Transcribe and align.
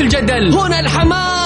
الجدل. 0.00 0.52
هنا 0.54 0.80
الحماس. 0.80 1.45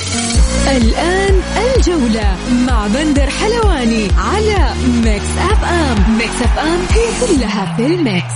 الآن 0.67 1.41
الجولة 1.77 2.37
مع 2.67 2.87
بندر 2.87 3.29
حلواني 3.29 4.07
على 4.17 4.73
Mix 5.03 5.37
FM 5.37 6.17
Mix 6.17 6.41
FM 6.41 6.79
هي 6.89 7.27
كلها 7.27 7.75
في 7.75 7.85
ال 7.85 7.95
mix. 7.95 8.33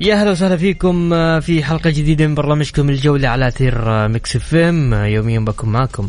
يا 0.00 0.14
هلا 0.14 0.30
وسهلا 0.30 0.56
فيكم 0.56 1.12
آه، 1.12 1.40
في 1.40 1.64
حلقة 1.64 1.90
جديدة 1.90 2.26
من 2.26 2.34
برنامجكم 2.34 2.88
الجولة 2.90 3.28
على 3.28 3.48
أثير 3.48 3.90
آه، 3.90 4.06
Mix 4.06 4.36
FM 4.36 4.94
يوميا 4.94 5.40
بكون 5.40 5.72
معكم 5.72 6.06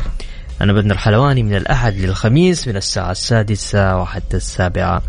أنا 0.60 0.72
بندر 0.72 0.90
الحلواني 0.90 1.42
من 1.42 1.54
الأحد 1.54 1.96
للخميس 1.96 2.68
من 2.68 2.76
الساعة 2.76 3.10
السادسة 3.10 3.96
وحتى 3.96 4.36
السابعة. 4.36 5.02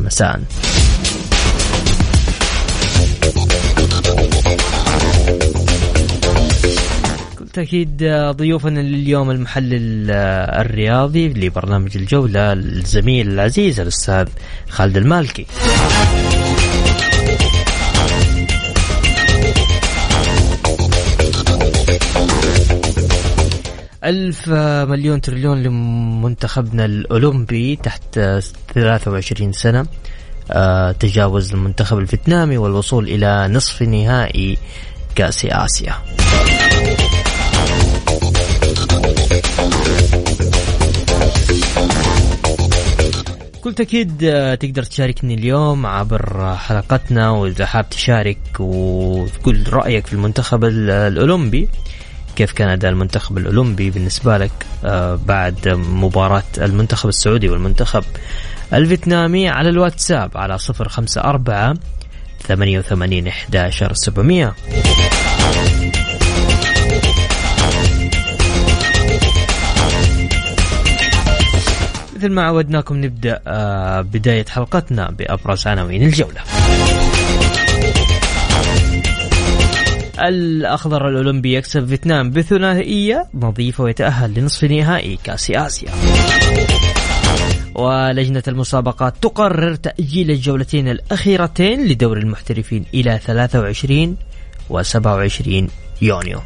مساء. 0.00 0.40
بالتأكيد 7.50 8.04
ضيوفنا 8.30 8.80
لليوم 8.80 9.30
المحلل 9.30 10.10
آه، 10.10 10.60
الرياضي 10.60 11.28
لبرنامج 11.28 11.96
الجولة 11.96 12.52
الزميل 12.52 13.28
العزيز 13.28 13.80
الأستاذ 13.80 14.28
خالد 14.68 14.96
المالكي. 14.96 15.46
ألف 24.04 24.48
مليون 24.88 25.20
تريليون 25.20 25.62
لمنتخبنا 25.62 26.84
الأولمبي 26.84 27.76
تحت 27.76 28.18
23 28.74 29.52
سنة. 29.52 29.86
آه، 30.50 30.92
تجاوز 30.92 31.52
المنتخب 31.52 31.98
الفيتنامي 31.98 32.56
والوصول 32.56 33.04
إلى 33.04 33.48
نصف 33.48 33.82
نهائي 33.82 34.58
كأس 35.14 35.44
آسيا. 35.44 35.94
بكل 43.60 43.74
تأكيد 43.74 44.24
آه، 44.24 44.54
تقدر 44.54 44.82
تشاركني 44.82 45.34
اليوم 45.34 45.86
عبر 45.86 46.54
حلقتنا 46.56 47.30
وإذا 47.30 47.66
حاب 47.66 47.90
تشارك 47.90 48.38
وتقول 48.60 49.72
رأيك 49.72 50.06
في 50.06 50.12
المنتخب 50.12 50.64
الأولمبي 50.64 51.68
كيف 52.36 52.52
كان 52.52 52.68
أداء 52.68 52.90
المنتخب 52.90 53.38
الأولمبي 53.38 53.90
بالنسبة 53.90 54.38
لك 54.38 54.50
آه، 54.84 55.18
بعد 55.26 55.68
مباراة 55.68 56.42
المنتخب 56.58 57.08
السعودي 57.08 57.48
والمنتخب 57.48 58.04
الفيتنامي 58.72 59.48
على 59.48 59.68
الواتساب 59.68 60.36
على 60.36 60.58
054 60.80 61.78
88 62.42 63.26
11 63.26 63.94
700 63.94 64.54
مثل 72.20 72.32
ما 72.32 72.42
عودناكم 72.42 73.04
نبدأ 73.04 73.40
آه، 73.46 74.00
بداية 74.00 74.44
حلقتنا 74.44 75.10
بأبرز 75.10 75.66
عناوين 75.66 76.02
الجولة. 76.02 76.40
الأخضر 80.18 81.08
الأولمبي 81.08 81.54
يكسب 81.54 81.86
فيتنام 81.86 82.30
بثنائية 82.30 83.26
نظيفة 83.34 83.84
ويتأهل 83.84 84.34
لنصف 84.34 84.64
نهائي 84.64 85.18
كأس 85.24 85.50
آسيا. 85.50 85.90
ولجنة 87.74 88.42
المسابقات 88.48 89.14
تقرر 89.22 89.74
تأجيل 89.74 90.30
الجولتين 90.30 90.88
الأخيرتين 90.88 91.86
لدور 91.86 92.18
المحترفين 92.18 92.84
إلى 92.94 93.18
23 93.18 94.16
و 94.70 94.82
27 94.82 95.68
يونيو. 96.02 96.40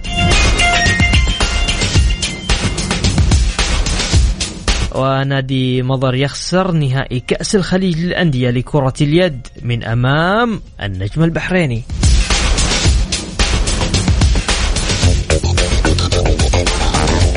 ونادي 4.94 5.82
مضر 5.82 6.15
يخسر 6.15 6.71
نهائي 6.72 7.21
كأس 7.21 7.56
الخليج 7.56 7.99
للأندية 7.99 8.50
لكرة 8.50 8.94
اليد 9.00 9.47
من 9.62 9.84
أمام 9.84 10.60
النجم 10.82 11.25
البحريني. 11.25 11.82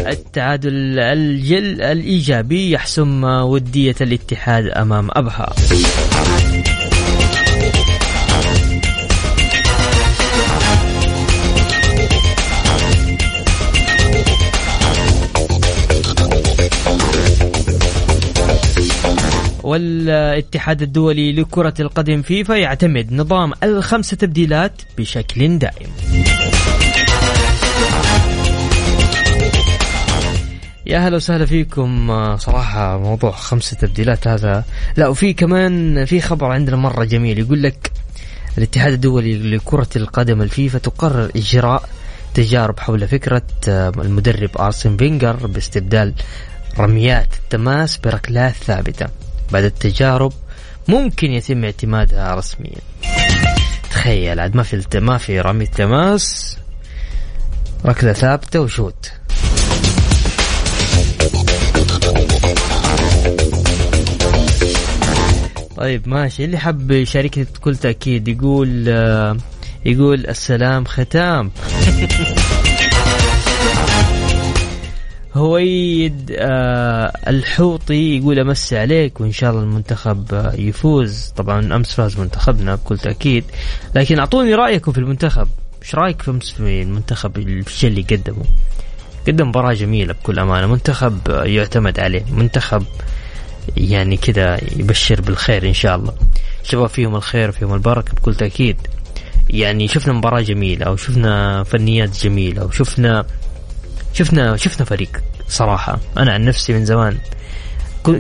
التعادل 0.08 1.00
الجل 1.00 1.82
الإيجابي 1.82 2.72
يحسم 2.72 3.24
ودية 3.24 3.96
الاتحاد 4.02 4.68
أمام 4.68 5.08
أبها. 5.12 5.54
والاتحاد 19.68 20.82
الدولي 20.82 21.34
لكرة 21.34 21.74
القدم 21.80 22.22
فيفا 22.22 22.54
يعتمد 22.54 23.14
نظام 23.14 23.54
الخمسة 23.64 24.18
تبديلات 24.18 24.82
بشكل 24.98 25.58
دائم. 25.58 25.90
يا 30.86 30.98
هلا 30.98 31.16
وسهلا 31.16 31.46
فيكم. 31.46 32.08
صراحة 32.38 32.98
موضوع 32.98 33.32
خمسة 33.32 33.78
تبديلات 33.78 34.28
هذا. 34.28 34.64
لا 34.98 35.08
وفي 35.08 35.34
كمان 35.34 36.06
في 36.06 36.22
خبر 36.22 36.46
عندنا 36.46 36.76
مرة 36.76 37.04
جميل. 37.04 37.40
يقول 37.40 37.64
لك 37.64 37.92
الاتحاد 38.58 38.94
الدولي 38.94 39.56
لكرة 39.56 39.90
القدم 39.96 40.42
الفيفا 40.42 40.80
تقرر 40.80 41.32
إجراء 41.36 41.90
تجارب 42.34 42.80
حول 42.80 43.08
فكرة 43.08 43.42
آه، 43.70 43.90
المدرب 43.90 44.50
أرسن 44.60 44.98
فينجر 44.98 45.48
باستبدال 45.48 46.14
رميات 46.80 47.28
التماس 47.44 47.98
بركلات 47.98 48.54
ثابتة. 48.54 49.27
بعد 49.52 49.64
التجارب 49.64 50.34
ممكن 50.88 51.32
يتم 51.32 51.66
اعتمادها 51.66 52.36
رسميا. 52.36 52.82
تخيل 53.90 54.40
عاد 54.40 54.56
ما 54.56 54.64
في 54.64 55.00
ما 55.00 55.18
في 55.18 55.42
رمي 55.42 55.66
تماس 55.66 56.58
ركلة 57.86 58.14
ثابتة 58.14 58.60
وشوت. 58.60 59.12
طيب 65.78 66.08
ماشي. 66.10 66.46
اللي 66.46 66.58
حب 66.58 66.92
يشاركني 66.92 67.44
بكل 67.44 67.76
تأكيد 67.76 68.28
يقول 68.28 68.86
آه، 68.90 69.38
يقول 69.86 70.28
السلام 70.28 70.86
ختام. 70.86 71.52
هويد 75.38 76.36
آه 76.38 77.14
الحوطي 77.28 78.18
يقول 78.18 78.40
أمسي 78.40 78.78
عليك 78.78 79.22
وإن 79.22 79.32
شاء 79.32 79.52
الله 79.52 79.64
المنتخب 79.64 80.34
آه، 80.34 80.54
يفوز. 80.56 81.34
طبعا 81.36 81.76
أمس 81.76 81.94
فاز 81.94 82.20
منتخبنا 82.20 82.76
بكل 82.76 82.98
تأكيد. 82.98 83.44
لكن 83.96 84.20
أعطوني 84.20 84.56
رأيكم 84.56 84.92
في 84.92 84.98
المنتخب. 84.98 85.48
إيش 85.82 85.96
رأيك 85.96 86.22
في 86.22 86.32
أمس 86.32 86.52
في 86.52 86.82
المنتخب 86.82 87.38
الشيء 87.38 87.90
اللي 87.90 88.02
قدمه؟ 88.02 88.44
قدم 89.28 89.48
مباراة 89.48 89.74
جميلة 89.74 90.14
بكل 90.14 90.40
أمانة. 90.40 90.68
منتخب 90.68 91.20
آه، 91.30 91.44
يعتمد 91.44 92.00
عليه. 92.00 92.26
منتخب 92.32 92.84
يعني 93.78 94.18
كذا 94.18 94.60
يبشر 94.80 95.22
بالخير 95.22 95.68
إن 95.68 95.74
شاء 95.74 95.96
الله. 95.96 96.14
شباب 96.64 96.90
فيهم 96.90 97.16
الخير 97.16 97.52
فيهم 97.52 97.74
البركة 97.74 98.14
بكل 98.14 98.36
تأكيد. 98.36 98.78
يعني 99.50 99.88
شفنا 99.88 100.14
مباراة 100.14 100.42
جميلة 100.42 100.86
أو 100.86 100.96
شفنا 100.96 101.64
فنيات 101.64 102.24
جميلة 102.24 102.62
أو 102.62 102.72
شفنا 104.18 104.58
شفنا 104.58 104.86
فريق 104.86 105.24
صراحة. 105.48 106.00
أنا 106.18 106.34
عن 106.34 106.46
نفسي 106.46 106.74
من 106.74 106.86
زمان 106.86 107.18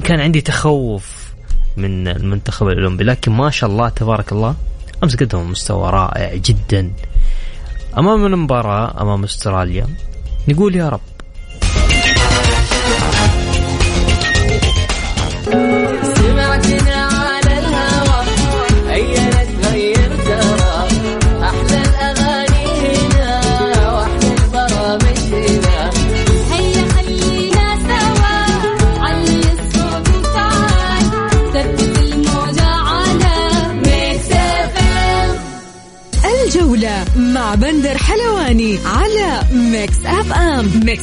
كان 0.03 0.19
عندي 0.19 0.41
تخوف 0.41 1.33
من 1.77 2.07
المنتخب 2.07 2.67
الأولمبي 2.67 3.03
لكن 3.03 3.31
ما 3.31 3.49
شاء 3.49 3.69
الله 3.69 3.89
تبارك 3.89 4.31
الله 4.31 4.55
أمس 5.03 5.15
قدموا 5.15 5.43
مستوى 5.43 5.89
رائع 5.89 6.35
جدا. 6.35 6.91
أمام 7.97 8.25
المباراة 8.25 9.01
أمام 9.01 9.23
أستراليا 9.23 9.87
نقول 10.47 10.75
يا 10.75 10.89
رب 10.89 11.16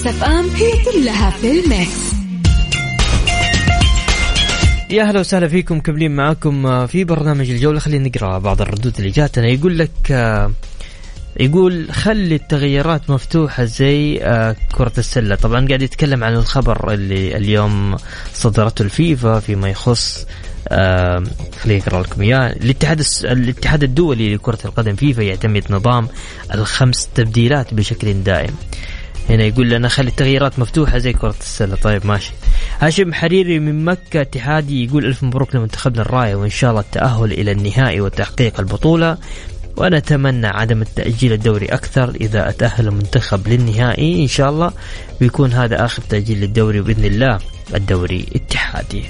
Mix 0.04 0.16
FM 0.16 0.48
هي 0.50 0.72
كلها 0.84 1.30
في 1.30 1.50
ال 1.50 1.63
mix. 1.63 2.14
يا 4.90 5.02
أهلا 5.02 5.20
وسهلا 5.20 5.48
فيكم 5.48 5.80
مكملين 5.80 6.16
معاكم 6.16 6.66
آه، 6.66 6.86
في 6.86 7.04
برنامج 7.04 7.50
الجولة. 7.50 7.78
خلينا 7.78 8.08
نقرأ 8.08 8.38
بعض 8.38 8.60
الردود 8.60 8.94
اللي 8.98 9.10
جاتنا. 9.10 9.46
يقول 9.46 9.78
لك 9.78 9.90
آه، 10.10 10.52
يقول 11.40 11.92
خلي 11.92 12.34
التغيرات 12.34 13.10
مفتوحة 13.10 13.64
زي 13.64 14.18
آه، 14.22 14.56
كرة 14.72 14.92
السلة. 14.98 15.34
طبعا 15.34 15.66
قاعد 15.66 15.82
يتكلم 15.82 16.24
عن 16.24 16.34
الخبر 16.34 16.92
اللي 16.92 17.36
اليوم 17.36 17.96
صدرته 18.34 18.82
الفيفا 18.82 19.40
فيما 19.40 19.68
يخص 19.68 20.26
خليني 21.62 21.82
أقرأ 21.86 22.02
لكم 22.02 22.22
إياه. 22.22 22.52
الاتحاد 22.52 23.04
الاتحاد 23.24 23.82
الدولي 23.82 24.34
لكرة 24.34 24.58
القدم 24.64 24.96
فيفا 24.96 25.22
يعتمد 25.22 25.64
نظام 25.70 26.08
الخمس 26.54 27.08
تبديلات 27.14 27.74
بشكل 27.74 28.22
دائم. 28.22 28.54
هنا 29.30 29.44
يقول 29.44 29.70
لنا 29.70 29.88
خلي 29.88 30.08
التغييرات 30.08 30.58
مفتوحة 30.58 30.98
زي 30.98 31.12
كرة 31.12 31.34
السلة. 31.40 31.76
طيب 31.76 32.06
ماشي. 32.06 32.32
هاشم 32.80 33.12
حريري 33.12 33.58
من 33.58 33.84
مكة 33.84 34.20
اتحادي 34.20 34.84
يقول 34.84 35.04
ألف 35.04 35.22
مبروك 35.24 35.56
لمنتخبنا 35.56 36.02
الراية 36.02 36.34
وإن 36.34 36.50
شاء 36.50 36.70
الله 36.70 36.80
التأهل 36.80 37.32
إلى 37.32 37.52
النهائي 37.52 38.00
وتحقيق 38.00 38.60
البطولة. 38.60 39.18
ونتمنى 39.76 40.46
عدم 40.46 40.82
التأجيل 40.82 41.32
الدوري 41.32 41.66
أكثر 41.66 42.10
إذا 42.20 42.48
أتأهل 42.48 42.88
المنتخب 42.88 43.48
للنهائي. 43.48 44.22
إن 44.22 44.28
شاء 44.28 44.50
الله 44.50 44.72
بيكون 45.20 45.52
هذا 45.52 45.84
آخر 45.84 46.02
تأجيل 46.02 46.40
للدوري 46.40 46.80
بإذن 46.80 47.04
الله 47.04 47.38
الدوري 47.74 48.26
اتحادي 48.34 49.02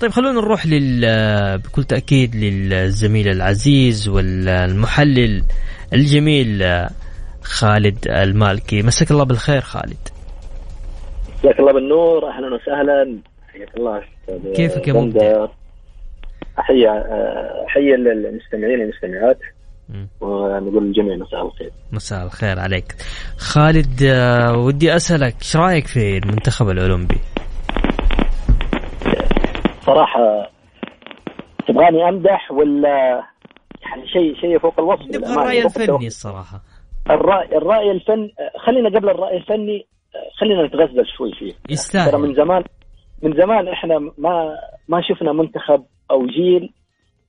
طيب 0.00 0.10
خلونا 0.10 0.40
نروح 0.40 0.66
لل 0.66 1.58
بكل 1.58 1.84
تأكيد 1.84 2.36
للزميل 2.36 3.28
العزيز 3.28 4.08
والمحلل 4.08 5.44
الجميل 5.92 6.62
خالد 7.48 8.08
المالكي. 8.08 8.82
مساك 8.82 9.10
الله 9.10 9.24
بالخير 9.24 9.60
خالد. 9.60 10.08
مساك 11.44 11.60
الله 11.60 11.72
بالنور 11.72 12.28
أهلا 12.28 12.54
وسهلا. 12.54 13.18
حياك 13.52 13.76
الله 13.76 14.02
كيفك 14.54 14.88
يا 14.88 14.92
مبدع؟ 14.92 15.46
أحيي 16.58 16.88
أحيي 17.68 17.94
المستمعين 17.94 18.80
والمستمعات. 18.80 19.38
ونقول 20.20 20.84
للجميع 20.84 21.16
مساء 21.16 21.46
الخير. 21.46 21.70
مساء 21.92 22.24
الخير 22.24 22.58
عليك. 22.60 22.94
خالد 23.38 24.02
آه، 24.02 24.58
ودي 24.58 24.96
أسألك 24.96 25.34
إيش 25.40 25.56
رأيك 25.56 25.86
في 25.86 26.18
المنتخب 26.18 26.68
الأولمبي؟ 26.68 27.18
صراحة 29.86 30.50
تبغاني 31.68 32.08
أمدح 32.08 32.50
ولا 32.50 33.22
يعني 33.82 34.08
شيء 34.08 34.40
شيء 34.40 34.58
فوق 34.58 34.80
الوصف 34.80 35.02
نبغى 35.02 35.32
الرأي 35.32 35.64
الفني 35.64 36.06
الصراحة. 36.06 36.60
الراي 37.10 37.56
الرأي 37.56 37.90
الفن 37.90 38.30
خلينا 38.66 38.88
قبل 38.88 39.08
الرأي 39.08 39.36
الفني 39.36 39.86
خلينا 40.38 40.66
نتغزل 40.66 41.06
شوي 41.06 41.32
فيه 41.32 41.52
يستاهل 41.70 42.10
ترى 42.10 42.20
من 42.20 42.34
زمان 42.34 42.64
من 43.22 43.32
زمان 43.32 43.68
إحنا 43.68 43.98
ما 43.98 44.58
ما 44.88 45.02
شفنا 45.02 45.32
منتخب 45.32 45.84
أو 46.10 46.26
جيل 46.26 46.72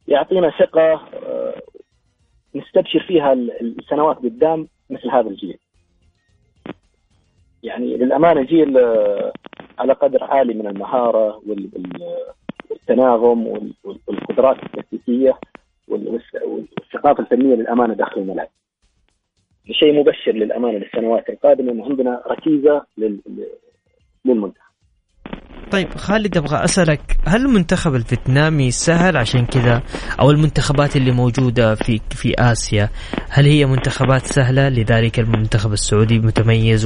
يعطينا 0.08 0.52
ثقة 0.60 0.94
آه، 0.94 1.62
نستبشر 2.56 3.06
فيها 3.08 3.34
السنوات 3.34 4.18
قدام 4.18 4.68
مثل 4.90 5.10
هذا 5.10 5.30
الجيل. 5.30 5.58
يعني 7.64 7.98
للأمانة 7.98 8.42
جيل 8.42 8.78
آه، 8.78 9.34
على 9.80 9.94
قدر 9.94 10.24
عالي 10.24 10.54
من 10.54 10.68
المهارة 10.68 11.42
والتناغم 12.70 13.72
والقدرات 14.08 14.58
التكتيكية 14.64 15.40
والثقافة 15.88 17.24
الفنية 17.24 17.56
للأمانة 17.56 17.94
داخل 17.94 18.22
الملعب. 18.22 18.50
شيء 19.72 19.94
مبشر 19.94 20.32
للأمانة 20.32 20.78
للسنوات 20.78 21.30
القادمة 21.30 21.72
إنه 21.72 21.86
عندنا 21.86 22.24
ركيزة 22.32 22.82
للمنتخب. 24.26 24.70
طيب 25.72 25.90
خالد 25.90 26.38
أبغى 26.38 26.64
أسألك 26.64 27.02
هل 27.28 27.46
المنتخب 27.46 27.96
الفيتنامي 27.96 28.72
سهل 28.72 29.18
عشان 29.18 29.46
كذا 29.46 29.82
أو 30.22 30.32
المنتخبات 30.32 30.96
اللي 30.96 31.12
موجودة 31.12 31.76
في 31.76 32.00
في 32.10 32.34
آسيا 32.40 32.90
هل 33.30 33.46
هي 33.46 33.66
منتخبات 33.66 34.22
سهلة 34.22 34.70
لذلك 34.70 35.20
المنتخب 35.20 35.74
السعودي 35.74 36.20
متميز 36.20 36.86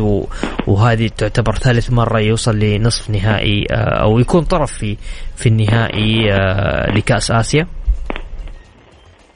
وهذه 0.68 1.07
تعتبر 1.18 1.51
ثالث 1.51 1.94
مرة 1.94 2.19
يوصل 2.19 2.59
لنصف 2.59 3.09
نهائي 3.09 3.65
آه، 3.71 4.03
أو 4.03 4.19
يكون 4.19 4.41
طرف 4.41 4.71
في 4.71 4.95
في 5.35 5.50
النهائي 5.50 6.33
آه، 6.33 6.91
لكأس 6.97 7.31
آسيا؟ 7.31 7.68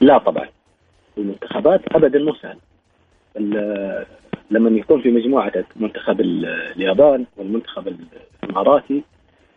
لا 0.00 0.18
طبعا 0.18 0.48
المنتخبات 1.18 1.80
ابدا 1.92 2.18
مو 2.18 2.34
سهل 2.42 2.58
لما 4.50 4.78
يكون 4.78 5.02
في 5.02 5.10
مجموعة 5.10 5.52
منتخب 5.76 6.20
اليابان 6.20 7.26
والمنتخب 7.36 7.94
الإماراتي 8.42 9.02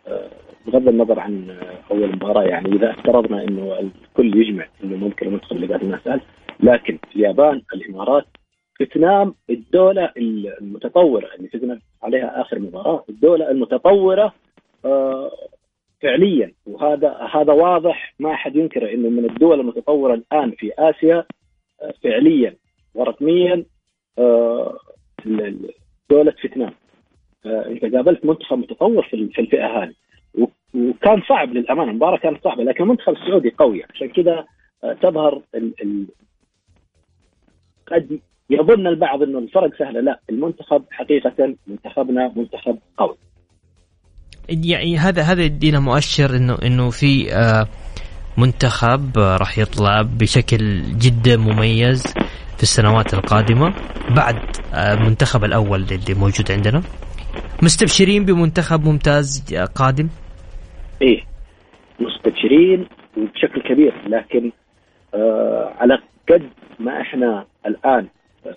آه، 0.08 0.30
بغض 0.66 0.88
النظر 0.88 1.20
عن 1.20 1.56
أول 1.90 2.12
مباراة 2.12 2.42
يعني 2.42 2.72
إذا 2.76 2.90
افترضنا 2.90 3.42
إنه 3.42 3.78
الكل 3.80 4.36
يجمع 4.40 4.66
إنه 4.84 4.96
ممكن 4.96 5.26
المنتخب 5.26 5.56
اللي 5.56 5.66
قادم 5.66 5.98
سهل 6.04 6.20
لكن 6.60 6.98
اليابان 7.16 7.62
الإمارات 7.74 8.24
فيتنام 8.74 9.34
الدولة 9.50 10.12
المتطورة 10.16 11.28
اللي 11.38 11.48
فزنا 11.48 11.80
عليها 12.02 12.40
آخر 12.40 12.58
مباراة 12.58 13.04
الدولة 13.08 13.50
المتطورة 13.50 14.32
آه، 14.84 15.30
فعليا. 16.02 16.52
وهذا 16.66 17.28
هذا 17.34 17.52
واضح 17.52 18.14
ما 18.18 18.32
أحد 18.32 18.56
ينكر 18.56 18.94
إنه 18.94 19.08
من 19.08 19.24
الدول 19.24 19.60
المتطورة 19.60 20.14
الآن 20.14 20.50
في 20.50 20.72
آسيا 20.78 21.24
آه، 21.82 21.94
فعليا 22.02 22.56
ورقميا 22.94 23.64
دولة 26.10 26.32
فيتنام. 26.40 26.74
انت 27.46 27.94
قابلت 27.94 28.24
منتخب 28.24 28.58
متطور 28.58 29.02
في 29.10 29.40
الفئة 29.40 29.66
هذه. 29.66 29.94
وكان 30.74 31.22
صعب 31.28 31.48
للأمانة 31.48 31.90
المباراه 31.90 32.18
كانت 32.18 32.44
صعبة 32.44 32.64
لكن 32.64 32.84
المنتخب 32.84 33.12
السعودي 33.12 33.50
قوي. 33.58 33.84
عشان 33.94 34.08
كذا 34.08 34.44
آه، 34.84 34.92
تظهر 34.92 35.42
ال 35.54 35.74
ال 35.82 36.06
قد 37.92 38.20
يظن 38.50 38.86
البعض 38.86 39.22
إنه 39.22 39.38
الفرق 39.38 39.78
سهلة. 39.78 40.00
لا 40.00 40.20
المنتخب 40.30 40.84
حقيقة 40.90 41.56
منتخبنا 41.66 42.32
منتخب 42.36 42.78
قوي. 42.96 43.16
يعني 44.48 44.96
هذا 44.96 45.22
هذا 45.22 45.42
يدينا 45.42 45.80
مؤشر 45.80 46.36
انه 46.36 46.58
إنه 46.62 46.90
في 46.90 47.34
آه، 47.34 47.66
منتخب 48.38 49.18
راح 49.18 49.58
يطلع 49.58 50.02
بشكل 50.02 50.82
جدا 50.98 51.36
مميز 51.36 52.02
في 52.56 52.62
السنوات 52.62 53.14
القادمة 53.14 53.74
بعد 54.16 54.36
آه، 54.74 54.94
المنتخب 54.94 55.44
الأول 55.44 55.82
اللي 55.82 56.14
موجود 56.20 56.52
عندنا 56.52 56.82
مستبشرين 57.62 58.24
بمنتخب 58.24 58.84
ممتاز 58.84 59.54
قادم؟ 59.74 60.08
إيه 61.02 61.24
مستبشرين 62.00 62.86
وبشكل 63.16 63.62
كبير 63.62 63.92
لكن 64.08 64.52
آه 65.14 65.72
على 65.78 65.98
قد 66.32 66.48
ما 66.78 67.00
إحنا 67.00 67.46
الآن 67.66 68.06
آه 68.46 68.56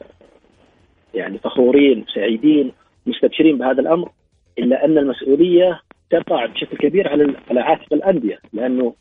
يعني 1.14 1.38
فخورين 1.38 2.06
سعيدين 2.16 2.72
مستبشرين 3.06 3.58
بهذا 3.58 3.82
الأمر 3.82 4.12
إلا 4.60 4.86
أن 4.86 4.98
المسؤولية 4.98 5.80
تقع 6.10 6.46
بشكل 6.46 6.78
كبير 6.78 7.08
على 7.08 7.36
على 7.50 7.60
عاتق 7.60 7.94
الأندية 7.94 8.40
لأنه 8.54 8.86
آه 8.86 8.96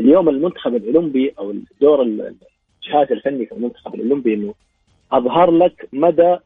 اليوم 0.00 0.28
المنتخب 0.28 0.74
الأولمبي 0.76 1.34
أو 1.38 1.50
الدور 1.50 2.02
الجهاز 2.02 3.12
الفني 3.12 3.46
في 3.46 3.52
المنتخب 3.52 3.94
الأولمبي 3.94 4.34
إنه 4.34 4.54
أظهر 5.12 5.50
لك 5.50 5.88
مدى 5.92 6.36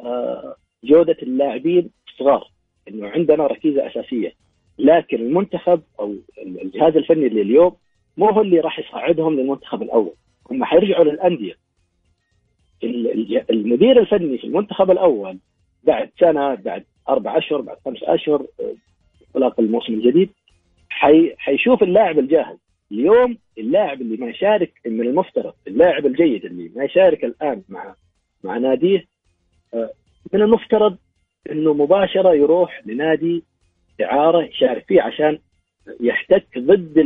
آه 0.00 0.56
جودة 0.84 1.16
اللاعبين 1.22 1.90
صغار 2.18 2.50
إنه 2.88 3.08
عندنا 3.08 3.46
ركيزة 3.46 3.86
أساسية. 3.86 4.32
لكن 4.78 5.16
المنتخب 5.16 5.82
أو 6.00 6.14
الجهاز 6.62 6.96
الفني 6.96 7.26
اللي 7.26 7.42
اليوم 7.42 7.76
مو 8.16 8.26
هو 8.28 8.40
اللي 8.40 8.60
راح 8.60 8.78
يصعدهم 8.78 9.40
للمنتخب 9.40 9.82
الأول. 9.82 10.14
هم 10.50 10.64
حيرجعوا 10.64 11.04
للأندية. 11.04 11.54
المدير 13.50 14.00
الفني 14.00 14.38
في 14.38 14.44
المنتخب 14.44 14.90
الأول 14.90 15.38
بعد 15.84 16.10
سنة 16.20 16.54
بعد 16.54 16.84
أربع 17.08 17.38
أشهر 17.38 17.60
بعد 17.60 17.76
خمس 17.84 18.02
أشهر 18.02 18.46
انطلاق 19.28 19.60
الموسم 19.60 19.94
الجديد 19.94 20.30
حي 20.94 21.34
حيشوف 21.38 21.82
اللاعب 21.82 22.18
الجاهز 22.18 22.56
اليوم 22.92 23.38
اللاعب 23.58 24.00
اللي 24.00 24.16
ما 24.16 24.26
يشارك 24.30 24.72
من 24.86 25.00
المفترض 25.00 25.54
اللاعب 25.66 26.06
الجيد 26.06 26.44
اللي 26.44 26.70
ما 26.76 26.84
يشارك 26.84 27.24
الآن 27.24 27.62
مع 27.68 27.94
مع 28.44 28.58
ناديه 28.58 29.04
آه، 29.74 29.90
من 30.32 30.42
المفترض 30.42 30.96
إنه 31.50 31.74
مباشرة 31.74 32.34
يروح 32.34 32.82
لنادي 32.86 33.44
إعارة 34.02 34.42
يشارك 34.44 34.84
فيه 34.88 35.02
عشان 35.02 35.38
يحتك 36.00 36.58
ضد 36.58 36.98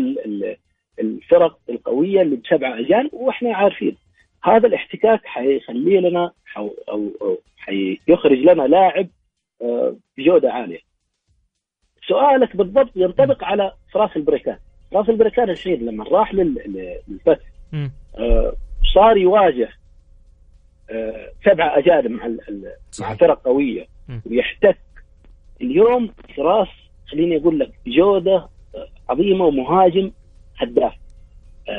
الفرق 1.01 1.59
القوية 1.71 2.23
اللي 2.23 2.37
بسبعه 2.37 2.81
اجانب 2.81 3.15
وإحنا 3.15 3.57
عارفين 3.57 3.97
هذا 4.45 4.67
الاحتكاك 4.67 5.27
حيخلي 5.27 6.01
لنا 6.01 6.33
أو 6.57 6.75
أو 6.89 7.39
حيخرج 7.57 8.39
لنا 8.39 8.63
لاعب 8.63 9.09
آه، 9.63 9.97
بجودة 10.19 10.53
عالية. 10.53 10.88
سؤالك 12.09 12.57
بالضبط 12.57 12.91
ينطبق 12.97 13.45
على 13.45 13.73
فراس 13.93 14.11
البريكان، 14.17 14.57
فراس 14.93 15.09
البريكان 15.09 15.51
الحين 15.51 15.87
لما 15.87 16.05
راح 16.05 16.35
للفتح 16.35 17.47
آه، 18.19 18.53
صار 18.95 19.17
يواجه 19.17 19.69
آه، 20.91 21.29
سبعه 21.45 21.79
أجانب 21.79 22.11
مع 22.11 22.27
مع 23.01 23.15
فرق 23.15 23.43
قوية. 23.43 23.87
ويحتك 24.27 24.79
اليوم 25.61 26.11
فراس 26.37 26.69
خليني 27.07 27.37
أقول 27.37 27.59
لك 27.59 27.71
جودة 27.87 28.49
عظيمة 29.09 29.45
ومهاجم 29.45 30.11
هداف. 30.57 30.93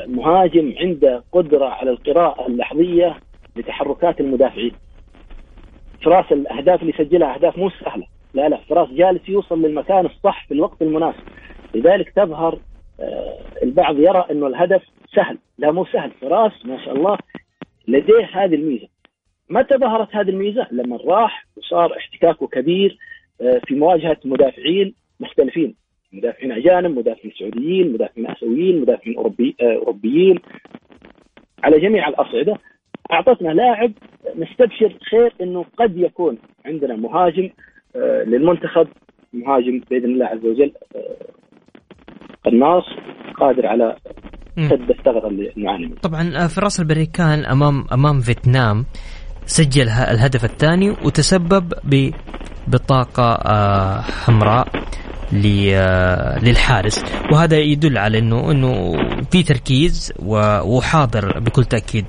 مهاجم 0.07 0.73
عنده 0.79 1.23
قدرة 1.31 1.65
على 1.65 1.89
القراءة 1.91 2.47
اللحظية 2.47 3.17
لتحركات 3.55 4.19
المدافعين. 4.19 4.71
فراس 6.05 6.31
الأهداف 6.31 6.81
اللي 6.81 6.93
سجلها 6.97 7.35
أهداف 7.35 7.57
مو 7.57 7.69
سهلة. 7.69 8.05
لا 8.33 8.49
لا 8.49 8.57
فراس 8.57 8.89
جالس 8.89 9.29
يوصل 9.29 9.61
للمكان 9.61 10.05
الصح 10.05 10.47
في 10.47 10.53
الوقت 10.53 10.81
المناسب. 10.81 11.23
لذلك 11.75 12.09
تظهر 12.09 12.59
آه، 12.99 13.39
البعض 13.63 13.99
يرى 13.99 14.25
إنه 14.31 14.47
الهدف 14.47 14.81
سهل. 15.15 15.37
لا 15.57 15.71
مو 15.71 15.85
سهل. 15.85 16.11
فراس 16.11 16.65
ما 16.65 16.85
شاء 16.85 16.95
الله 16.95 17.17
لديه 17.87 18.29
هذه 18.33 18.55
الميزة. 18.55 18.87
متى 19.49 19.77
ظهرت 19.77 20.15
هذه 20.15 20.29
الميزة؟ 20.29 20.67
لما 20.71 20.97
راح 21.05 21.45
وصار 21.57 21.97
احتكاكه 21.97 22.47
كبير 22.47 22.97
آه، 23.41 23.61
في 23.67 23.75
مواجهة 23.75 24.17
مدافعين 24.25 24.95
مختلفين. 25.19 25.75
مدافعين 26.13 26.51
أجانب، 26.51 26.97
مدافعين 26.97 27.33
سعوديين، 27.39 27.93
مدافعين 27.93 28.31
اسيويين، 28.31 28.81
مدافعين 28.81 29.17
أوروبي 29.17 29.55
آه، 29.61 29.75
أوروبيين. 29.75 30.39
على 31.63 31.79
جميع 31.79 32.07
الأصعدة 32.07 32.57
أعطتنا 33.11 33.49
لاعب 33.49 33.91
نستبشر 34.35 34.97
خير 35.09 35.33
إنه 35.41 35.65
قد 35.77 35.97
يكون 35.97 36.37
عندنا 36.65 36.95
مهاجم 36.95 37.49
للمنتخب 38.27 38.87
مهاجم 39.33 39.81
بإذن 39.89 40.05
الله 40.05 40.25
عز 40.25 40.45
وجل 40.45 40.71
آه، 40.95 41.15
قناص 42.45 42.83
قادر 43.37 43.67
على 43.67 43.95
سد 44.57 44.89
الثغرة 44.89 45.27
اللي 45.27 45.51
نعاني 45.55 45.85
منه. 45.85 45.95
طبعا 45.95 46.43
آه، 46.43 46.47
فراس 46.47 46.79
البريكان 46.79 47.45
أمام 47.45 47.85
أمام 47.93 48.19
فيتنام 48.19 48.85
سجل 49.45 49.89
الهدف 49.89 50.45
الثاني 50.45 50.89
وتسبب 50.89 51.73
ببطاقه 51.83 53.37
حمراء 54.01 54.67
للحارس 56.43 57.03
وهذا 57.31 57.57
يدل 57.57 57.97
على 57.97 58.19
إنه 58.19 58.51
إنه 58.51 58.91
في 59.31 59.43
تركيز 59.43 60.13
وحاضر 60.65 61.39
بكل 61.39 61.65
تأكيد 61.65 62.05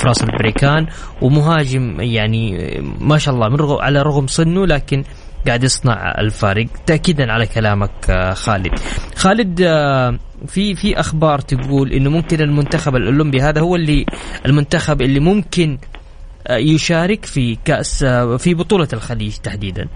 فراس 0.00 0.22
البريكان 0.22 0.86
ومهاجم 1.22 2.00
يعني 2.00 2.74
ما 3.00 3.18
شاء 3.18 3.34
الله 3.34 3.48
من 3.48 3.56
رغم 3.56 3.82
على 3.82 4.02
رغم 4.02 4.26
سنه 4.26 4.66
لكن 4.66 5.04
قاعد 5.46 5.64
يصنع 5.64 6.14
الفارق 6.18 6.66
تاكيدا 6.86 7.32
على 7.32 7.46
كلامك 7.46 7.90
آه، 8.10 8.34
خالد. 8.34 8.78
خالد 9.16 9.60
آه، 9.62 10.18
في 10.46 10.74
في 10.74 11.00
أخبار 11.00 11.38
تقول 11.38 11.92
إنه 11.92 12.10
ممكن 12.10 12.40
المنتخب 12.40 12.96
الأولمبي 12.96 13.40
هذا 13.40 13.60
هو 13.60 13.76
اللي 13.76 14.06
المنتخب 14.46 15.02
اللي 15.02 15.20
ممكن 15.20 15.78
آه، 16.46 16.56
يشارك 16.56 17.24
في 17.24 17.58
كأس 17.64 18.04
في 18.38 18.54
بطولة 18.54 18.88
الخليج 18.92 19.36
تحديدا 19.36 19.88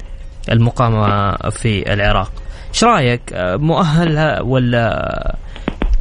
المقامة 0.50 1.32
في 1.50 1.92
العراق. 1.92 2.32
إيش 2.68 2.84
رأيك؟ 2.84 3.20
مؤهل 3.38 4.38
ولا 4.42 5.36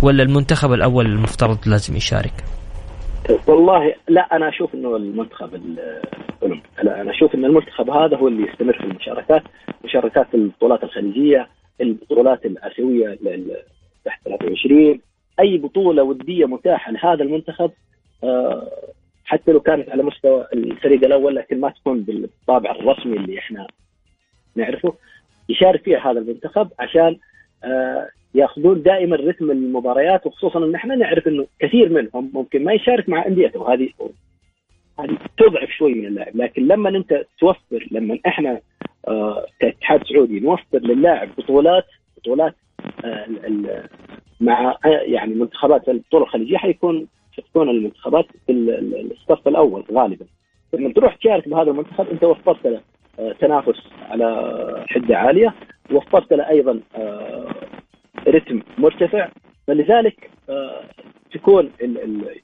ولا 0.01 0.23
المنتخب 0.23 0.73
الأول 0.73 1.05
المفترض 1.05 1.57
لازم 1.65 1.95
يشارك؟ 1.95 2.52
والله 3.47 3.95
لا 4.07 4.35
أنا 4.35 4.49
أشوف 4.49 4.75
إنه 4.75 4.95
المنتخب 4.95 5.77
لا 6.83 7.01
أنا 7.01 7.11
أشوف 7.11 7.35
إن 7.35 7.45
المنتخب 7.45 7.89
هذا 7.89 8.17
هو 8.17 8.27
اللي 8.27 8.47
يستمر 8.47 8.73
في 8.73 8.83
المشاركات 8.83 9.43
مشاركات 9.83 10.27
البطولات 10.33 10.83
الخليجية 10.83 11.47
البطولات 11.81 12.45
الآسيوية 12.45 13.17
تحت 14.05 14.23
23 14.25 14.99
أي 15.39 15.57
بطولة 15.57 16.03
ودية 16.03 16.45
متاحة 16.45 16.91
لهذا 16.91 17.23
المنتخب 17.23 17.71
آه، 18.23 18.71
حتى 19.25 19.51
لو 19.51 19.59
كانت 19.59 19.89
على 19.89 20.03
مستوى 20.03 20.47
الفريق 20.53 21.03
الأول 21.05 21.35
لكن 21.35 21.59
ما 21.59 21.69
تكون 21.69 22.01
بالطابع 22.01 22.71
الرسمي 22.71 23.17
اللي 23.17 23.39
إحنا 23.39 23.67
نعرفه 24.55 24.93
يشارك 25.49 25.83
فيها 25.83 26.11
هذا 26.11 26.19
المنتخب 26.19 26.69
عشان 26.79 27.17
آه، 27.63 28.09
ياخذون 28.35 28.81
دائما 28.83 29.15
رتم 29.15 29.51
المباريات 29.51 30.25
وخصوصا 30.27 30.65
إن 30.65 30.75
إحنا 30.75 30.95
نعرف 30.95 31.27
إنه 31.27 31.45
كثير 31.59 31.89
منهم 31.89 32.31
ممكن 32.33 32.63
ما 32.63 32.73
يشارك 32.73 33.09
مع 33.09 33.25
أنديته. 33.27 33.59
وهذه 33.61 33.89
هذه 34.99 35.17
تضعف 35.37 35.69
شوي 35.69 35.93
من 35.93 36.05
اللاعب. 36.05 36.35
لكن 36.37 36.67
لما 36.67 36.89
أنت 36.89 37.25
توفر 37.39 37.87
لما 37.91 38.19
إحنا 38.27 38.59
آه 39.07 39.45
كاتحاد 39.59 40.03
سعودي 40.03 40.39
نوفر 40.39 40.77
للاعب 40.79 41.29
بطولات 41.37 41.85
بطولات 42.17 42.55
آه 43.05 43.27
مع 44.41 44.77
يعني 45.05 45.33
منتخبات 45.33 45.89
البطولة 45.89 46.23
الخليجية 46.23 46.57
حيكون 46.57 47.07
تكون 47.37 47.69
المنتخبات 47.69 48.25
في 48.47 48.51
الصف 49.11 49.47
الأول 49.47 49.83
غالبا. 49.91 50.25
لما 50.73 50.93
تروح 50.93 51.15
تشارك 51.15 51.49
بهذا 51.49 51.71
المنتخب 51.71 52.07
أنت 52.11 52.23
وفرت 52.23 52.67
له 52.67 52.81
آه 53.19 53.31
تنافس 53.31 53.81
على 54.09 54.85
حدة 54.87 55.17
عالية 55.17 55.53
وفرت 55.91 56.33
له 56.33 56.49
أيضا 56.49 56.79
آه 56.95 57.55
رتم 58.27 58.61
مرتفع 58.77 59.29
فلذلك 59.67 60.29
آه، 60.49 60.83
تكون 61.33 61.69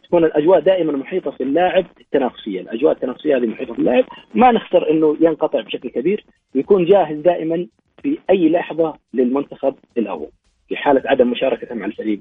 تكون 0.03 0.23
الأجواء 0.23 0.59
دائما 0.59 0.91
محيطة 0.91 1.31
في 1.31 1.43
اللاعب 1.43 1.85
التنافسية، 2.01 2.61
الأجواء 2.61 2.93
التنافسية 2.93 3.37
هذه 3.37 3.45
محيطة 3.45 3.73
في 3.73 3.79
اللاعب، 3.79 4.03
ما 4.35 4.51
نخسر 4.51 4.91
إنه 4.91 5.17
ينقطع 5.21 5.61
بشكل 5.61 5.89
كبير 5.89 6.25
ويكون 6.55 6.85
جاهز 6.85 7.17
دائما 7.17 7.67
في 8.03 8.19
أي 8.29 8.49
لحظة 8.49 8.93
للمنتخب 9.13 9.75
الأول 9.97 10.29
في 10.69 10.75
حالة 10.75 11.01
عدم 11.05 11.31
مشاركته 11.31 11.75
مع 11.75 11.85
الفريق 11.85 12.19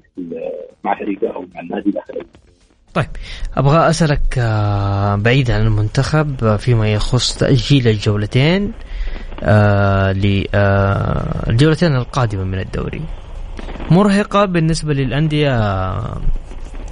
مع 0.83 0.99
فريقه 0.99 1.27
أو 1.35 1.45
مع 1.55 1.61
النادي 1.61 1.89
الآخر. 1.89 2.25
طيب 2.93 3.05
أبغى 3.57 3.89
أسألك 3.89 4.37
آه، 4.37 5.15
بعيد 5.15 5.51
عن 5.51 5.61
المنتخب 5.61 6.43
آه، 6.43 6.57
فيما 6.57 6.93
يخص 6.93 7.37
تأجيل 7.37 7.87
الجولتين 7.87 8.73
للجولتين 10.23 11.95
القادمة 11.95 12.43
من 12.43 12.59
الدوري. 12.59 13.01
مرهقة 13.91 14.45
بالنسبة 14.45 14.93
للأندية 14.93 15.51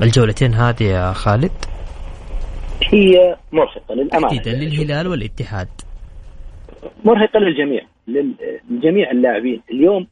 الجولتين 0.01 0.53
هذه 0.53 0.83
يا 0.83 1.13
خالد؟ 1.13 1.51
هي 2.83 3.35
مرهقة 3.51 3.95
للأمانة. 3.95 4.27
أكيد 4.27 4.47
للهلال 4.47 5.07
والاتحاد. 5.07 5.67
مرهقة 7.05 7.39
للجميع 7.39 7.81
لجميع 8.69 9.11
اللاعبين. 9.11 9.61
اليوم 9.71 10.07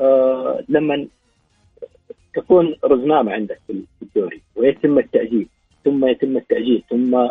آه 0.00 0.64
لما 0.68 1.06
تكون 2.34 2.74
رزنامة 2.84 3.32
عندك 3.32 3.58
في 3.66 3.84
الدوري 4.02 4.42
ويتم 4.56 4.98
التأجيل 4.98 5.48
ثم 5.84 6.06
يتم 6.06 6.36
التأجيل 6.36 6.82
ثم 6.90 7.30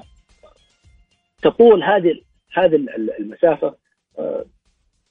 تطول 1.42 1.84
هذه 1.84 2.22
هذه 2.54 2.76
المسافة 3.20 3.76
آه 4.20 4.46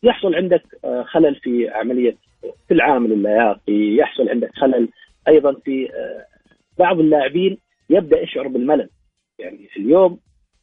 يحصل 0.03 0.35
عندك 0.35 0.63
آه 0.85 1.03
خلل 1.03 1.35
في 1.35 1.69
عملية 1.69 2.17
في 2.41 2.75
العامل 2.75 3.13
اللياقي 3.13 3.97
يحصل 3.97 4.29
عندك 4.29 4.51
خلل. 4.55 4.89
أيضا 5.29 5.53
في 5.53 5.95
آه، 5.95 6.27
بعض 6.79 7.01
اللاعبين 7.01 7.59
يبدأ 7.91 8.21
يشعر 8.21 8.49
بالملل. 8.49 8.89
يعني 9.39 9.69
اليوم 9.77 10.19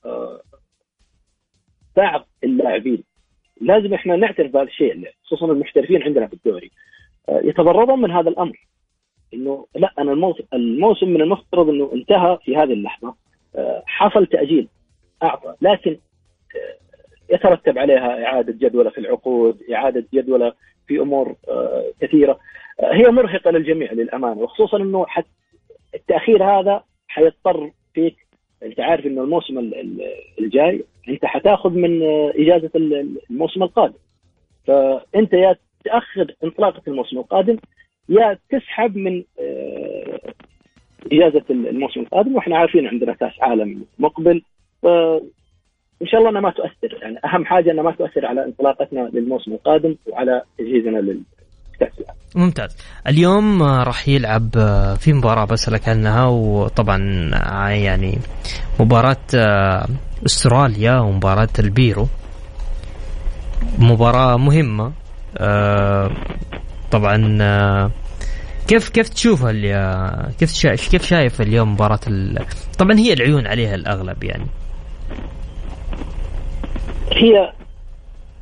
آه، 0.05 0.41
بعض 1.97 2.27
اللاعبين 2.43 3.03
لازم 3.61 3.93
إحنا 3.93 4.15
نعترف 4.15 4.51
بهذا 4.51 4.67
الشيء 4.67 5.09
خصوصا 5.23 5.45
المحترفين 5.45 6.03
عندنا 6.03 6.27
في 6.27 6.33
الدوري 6.33 6.71
آه، 7.29 7.41
يتضررون 7.43 8.01
من 8.01 8.11
هذا 8.11 8.29
الأمر. 8.29 8.67
إنه 9.33 9.67
لا 9.75 9.93
أنا 9.99 10.11
الموسم 10.11 10.43
الموسم 10.53 11.09
من 11.09 11.21
المفترض 11.21 11.69
إنه 11.69 11.91
انتهى 11.93 12.37
في 12.45 12.57
هذه 12.57 12.73
اللحظة. 12.73 13.15
حصل 13.85 14.25
تأجيل 14.25 14.67
أعطى. 15.23 15.55
لكن 15.61 15.97
يترتب 17.29 17.77
عليها 17.77 18.25
إعادة 18.25 18.53
جدولة 18.53 18.89
في 18.89 18.97
العقود، 18.97 19.63
إعادة 19.73 20.05
جدولة 20.13 20.53
في 20.87 20.99
أمور 20.99 21.35
آه، 21.49 21.91
كثيرة. 22.01 22.39
آه، 22.79 22.93
هي 22.93 23.11
مرهقة 23.11 23.51
للجميع 23.51 23.91
للأمانة 23.91 24.41
وخصوصا 24.41 24.77
إنه 24.77 25.05
حتى 25.05 25.27
التأخير 25.95 26.43
هذا 26.43 26.83
حيضطر 27.07 27.71
فيك 27.93 28.15
أنت 28.63 28.79
عارف 28.79 29.05
إنه 29.05 29.23
الموسم 29.23 29.71
الجاي 30.39 30.83
أنت 31.09 31.25
حتاخذ 31.25 31.69
من 31.69 32.03
آه، 32.03 32.33
إجازة 32.35 32.71
الموسم 32.75 33.63
القادم. 33.63 33.97
فأنت 34.67 35.33
يا 35.33 35.55
تاخر 35.85 36.35
انطلاقة 36.43 36.81
الموسم 36.87 37.17
القادم 37.17 37.57
يا 38.09 38.39
تسحب 38.49 38.97
من 38.97 39.23
إجازة 41.11 41.43
الموسم 41.49 41.99
القادم. 41.99 42.35
وإحنا 42.35 42.57
عارفين 42.57 42.87
عندنا 42.87 43.13
كأس 43.13 43.33
عالم 43.41 43.85
مقبل 43.99 44.41
إن 46.03 46.07
شاء 46.07 46.19
الله 46.19 46.29
إنها 46.29 46.41
ما 46.41 46.51
تؤثر. 46.51 46.97
يعني 47.01 47.17
أهم 47.25 47.45
حاجة 47.45 47.71
إنها 47.71 47.83
ما 47.83 47.91
تؤثر 47.91 48.25
على 48.25 48.45
انطلاقتنا 48.45 49.09
للموسم 49.13 49.51
القادم 49.51 49.95
وعلى 50.07 50.41
تجهيزنا 50.57 50.97
للكاس 50.97 52.05
ممتاز. 52.35 52.77
اليوم 53.07 53.63
راح 53.63 54.07
يلعب 54.07 54.49
في 54.99 55.13
مباراة 55.13 55.45
بسألك 55.45 55.89
عنها 55.89 56.25
وطبعا 56.25 56.97
يعني 57.69 58.17
مباراة 58.79 59.17
أستراليا 60.25 60.99
ومباراة 60.99 61.53
البيرو. 61.59 62.07
مباراة 63.79 64.37
مهمة. 64.37 64.91
طبعا 66.91 67.17
كيف 68.67 68.89
كيف 68.89 69.09
تشوفها 69.09 69.51
كيف. 70.39 70.67
كيف 70.91 71.03
شايف 71.03 71.41
اليوم 71.41 71.73
مباراة. 71.73 71.99
طبعا 72.79 72.97
هي 72.97 73.13
العيون 73.13 73.47
عليها 73.47 73.75
الأغلب 73.75 74.23
يعني. 74.23 74.45
هي 77.15 77.53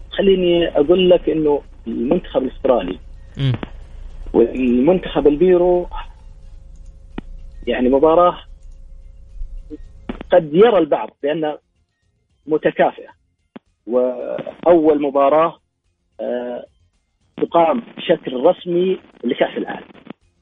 خليني 0.10 0.68
أقول 0.68 1.10
لك 1.10 1.30
إنه 1.30 1.62
المنتخب 1.88 2.44
الأسترالي. 2.44 3.00
والمنتخب 4.34 5.28
البيرو 5.28 5.88
يعني 7.68 7.90
مباراة 7.90 8.38
قد 10.32 10.54
يرى 10.54 10.78
البعض 10.78 11.10
بأنها 11.24 11.60
متكافئة. 12.48 13.10
وأول 13.88 15.02
مباراة 15.02 15.60
آه، 16.20 16.66
تقام 17.38 17.84
بشكل 17.98 18.44
رسمي 18.44 19.00
لكأس 19.24 19.58
العالم. 19.58 19.88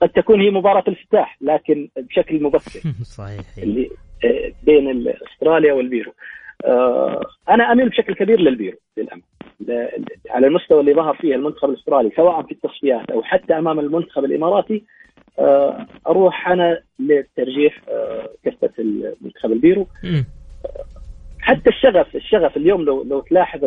قد 0.01 0.09
تكون 0.09 0.41
هي 0.41 0.50
مباراة 0.50 0.83
الافتتاح 0.88 1.38
لكن 1.41 1.89
بشكل 1.98 2.43
مبكر. 2.43 2.79
صحيح. 3.17 3.41
اللي 3.57 3.89
آه، 4.25 4.51
بين 4.63 5.07
استراليا 5.33 5.74
والبيرو. 5.74 6.13
أنا 7.50 7.72
أميل 7.72 7.89
بشكل 7.89 8.13
كبير 8.16 8.39
للبيرو 8.39 8.78
للأمانة. 8.98 9.24
على 10.30 10.48
المستوى 10.48 10.80
اللي 10.80 10.94
ظهر 10.94 11.16
فيه 11.16 11.36
المنتخب 11.36 11.70
الأسترالي 11.70 12.12
سواء 12.16 12.42
في 12.44 12.51
التصفيات 12.51 13.12
أو 13.12 13.24
حتى 13.24 13.54
أمام 13.58 13.80
المنتخب 13.80 14.25
الإماراتي 14.25 14.84
آه، 15.39 15.86
أروح 16.08 16.48
أنا 16.50 16.80
لترجيح 17.00 17.82
آه، 17.89 18.30
كفة 18.46 18.70
المنتخب 18.80 19.51
البيرو. 19.51 19.88
حتى 21.39 21.70
الشغف 21.70 22.16
الشغف 22.16 22.58
اليوم 22.58 22.82
لو 22.82 23.04
لو 23.04 23.20
تلاحظ 23.20 23.60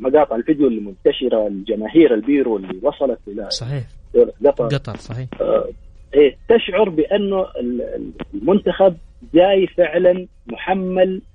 مقاطع 0.00 0.36
الفيديو 0.36 0.66
اللي 0.68 0.80
منتشره 0.80 1.46
الجماهير 1.46 2.14
البيرو 2.14 2.56
اللي 2.56 2.78
وصلت 2.82 3.18
إلى 3.28 3.50
صحيح. 3.50 3.84
قطر 4.46 4.64
قطر 4.66 4.96
صحيح. 4.96 5.28
آه، 5.40 5.64
إيه 6.14 6.36
تشعر 6.48 6.88
بأنه 6.88 7.42
ال- 7.60 8.12
المنتخب 8.34 8.96
جاي 9.34 9.66
فعلا 9.66 10.26
محمل 10.46 11.20
آه، 11.20 11.33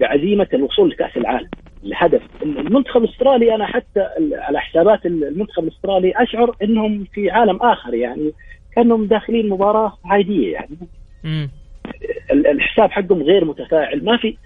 بعزيمة 0.00 0.48
الوصول 0.54 0.90
لكأس 0.90 1.16
العالم. 1.16 1.48
الهدف 1.84 2.22
المنتخب 2.42 3.04
الأسترالي 3.04 3.54
أنا 3.54 3.66
حتى 3.66 4.08
على 4.32 4.60
حسابات 4.60 5.06
المنتخب 5.06 5.62
الأسترالي 5.64 6.12
أشعر 6.16 6.56
إنهم 6.62 7.04
في 7.12 7.30
عالم 7.30 7.56
آخر 7.56 7.94
يعني 7.94 8.32
كأنهم 8.76 9.06
داخلين 9.06 9.48
مباراة 9.48 9.98
عادية 10.04 10.52
يعني. 10.52 10.76
مم. 11.24 11.50
ال- 12.32 12.46
الحساب 12.46 12.90
حقهم 12.90 13.22
غير 13.22 13.44
متفاعل. 13.44 14.04
ما 14.04 14.16
في 14.16 14.36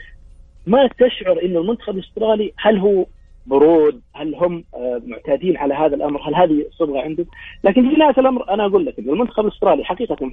ما 0.66 0.88
تشعر 0.99 1.42
انه 1.42 1.61
المنتخب 1.61 1.94
الأسترالي 1.94 2.52
هل 2.58 2.78
هو 2.78 3.06
برود 3.46 4.00
هل 4.14 4.35
هم 4.35 4.64
آه، 4.75 5.02
معتادين 5.06 5.56
على 5.56 5.75
هذا 5.75 5.94
الأمر 5.96 6.28
هل 6.28 6.35
هذه 6.35 6.66
صبغة 6.70 7.00
عندهم؟ 7.00 7.26
لكن 7.64 7.90
في 7.90 7.96
نهاية 7.96 8.14
الأمر 8.18 8.50
أنا 8.54 8.66
أقول 8.66 8.87
لك 8.87 8.99
انه 8.99 9.12
المنتخب 9.12 9.46
الأسترالي 9.46 9.85
حقيقة 9.85 10.30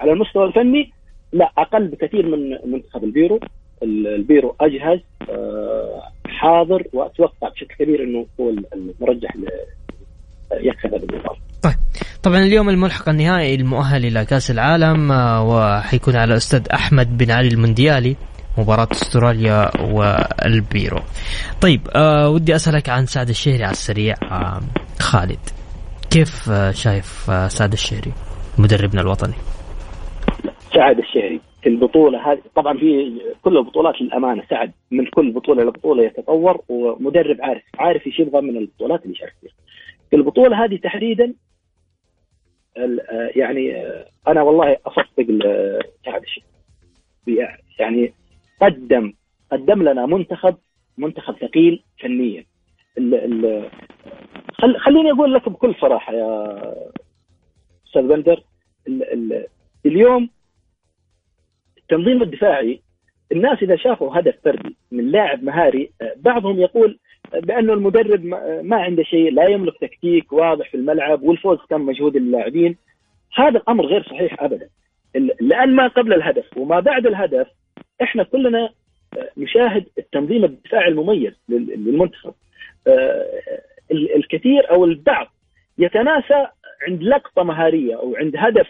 على 0.00 0.12
المستوى 0.12 0.44
الفني 0.44 0.92
لا 1.32 1.52
أقل 1.58 1.88
بكثير 1.88 2.26
من 2.36 2.72
منتخب 2.72 3.04
البيرو 3.04 3.40
ال- 3.82 4.06
البيرو 4.14 4.56
أجهز 4.60 5.00
آه، 5.30 6.02
حاضر 6.26 6.82
وأتوقع 6.92 7.48
بشكل 7.48 7.74
كبير 7.78 8.02
إنه 8.04 8.26
هو 8.40 8.50
المرجح 8.50 9.30
يكسب 10.52 10.94
هذه 10.94 11.02
المباراه 11.02 11.36
طيب 11.62 11.74
طبعا 12.22 12.38
اليوم 12.38 12.68
الملحق 12.68 13.08
النهائي 13.08 13.54
المؤهل 13.54 14.04
إلى 14.06 14.24
كأس 14.24 14.50
العالم 14.50 15.12
آه، 15.12 15.42
وحيكون 15.48 16.16
على 16.16 16.36
أستاذ 16.36 16.68
أحمد 16.74 17.18
بن 17.18 17.30
علي 17.30 17.48
المونديالي 17.48 18.16
مباراة 18.58 18.88
أستراليا 18.92 19.70
والبيرو. 19.80 21.00
طيب 21.60 21.80
آه 21.94 22.28
ودي 22.28 22.54
أسألك 22.54 22.88
عن 22.88 23.06
سعد 23.06 23.28
الشهري 23.28 23.64
على 23.64 23.72
السريع 23.72 24.14
آه 24.22 24.60
خالد 25.00 25.38
كيف 26.10 26.50
آه 26.50 26.70
شايف 26.70 27.30
آه 27.30 27.48
سعد 27.48 27.72
الشهري 27.72 28.12
مدربنا 28.58 29.00
الوطني؟ 29.00 29.34
سعد 30.74 30.98
الشهري. 30.98 31.40
في 31.62 31.68
البطولة 31.68 32.32
هذه 32.32 32.42
طبعا 32.54 32.78
في 32.78 33.20
كل 33.42 33.56
البطولات 33.56 34.02
للأمانة 34.02 34.44
سعد. 34.50 34.72
من 34.90 35.06
كل 35.06 35.32
بطولة 35.32 35.62
لبطولة 35.62 36.02
يتطور 36.02 36.60
ومدرب 36.68 37.36
عارف. 37.40 37.62
عارف 37.78 38.06
إيش 38.06 38.20
يبغى 38.20 38.40
من 38.40 38.56
البطولات 38.56 39.02
اللي 39.02 39.14
يشارك 39.14 39.34
فيها. 39.40 39.52
في 40.10 40.16
البطولة 40.16 40.64
هذه 40.64 40.76
تحديدا 40.76 41.34
يعني 43.36 43.76
أنا 44.28 44.42
والله 44.42 44.76
أصفق 44.86 45.20
لسعد 45.20 46.22
الشهري. 46.22 47.48
يعني 47.78 48.12
قدم 48.60 49.12
قدم 49.52 49.82
لنا 49.82 50.06
منتخب 50.06 50.56
منتخب 50.98 51.36
ثقيل 51.36 51.82
فنيا. 52.00 52.44
خل 54.54 54.76
خليني 54.78 55.12
أقول 55.12 55.34
لك 55.34 55.48
بكل 55.48 55.74
صراحة 55.80 56.14
يا 56.14 56.58
أستاذ 57.86 58.02
بندر 58.02 58.42
ال 58.88 59.02
ال 59.12 59.46
اليوم 59.86 60.30
التنظيم 61.92 62.22
الدفاعي 62.22 62.80
الناس 63.32 63.62
إذا 63.62 63.76
شافوا 63.76 64.18
هدف 64.18 64.34
فردي 64.44 64.76
من 64.92 65.10
لاعب 65.10 65.42
مهاري 65.44 65.90
آه، 66.02 66.12
بعضهم 66.16 66.60
يقول 66.60 66.98
بأنه 67.34 67.72
المدرب 67.72 68.24
ما 68.62 68.76
عنده 68.76 69.02
شيء 69.02 69.30
لا 69.32 69.48
يملك 69.48 69.78
تكتيك 69.80 70.32
واضح 70.32 70.68
في 70.70 70.76
الملعب 70.76 71.22
والفوز 71.22 71.58
كان 71.70 71.80
مجهود 71.80 72.16
اللاعبين. 72.16 72.76
هذا 73.34 73.58
الأمر 73.58 73.86
غير 73.86 74.02
صحيح 74.02 74.42
ابدا. 74.42 74.68
لأن 75.40 75.74
ما 75.76 75.86
قبل 75.88 76.12
الهدف 76.12 76.56
وما 76.56 76.80
بعد 76.80 77.06
الهدف 77.06 77.46
إحنا 78.02 78.22
كلنا 78.22 78.70
آه، 79.18 79.28
نشاهد 79.36 79.84
التنظيم 79.98 80.44
الدفاعي 80.44 80.88
المميز 80.88 81.32
لل- 81.48 81.84
للمنتخب. 81.84 82.34
آه، 82.86 83.26
ال- 83.90 84.16
الكثير 84.16 84.70
أو 84.70 84.84
البعض 84.84 85.32
يتناسى 85.78 86.46
عند 86.88 87.02
لقطة 87.02 87.42
مهارية 87.42 87.96
أو 87.96 88.16
عند 88.16 88.34
هدف 88.36 88.66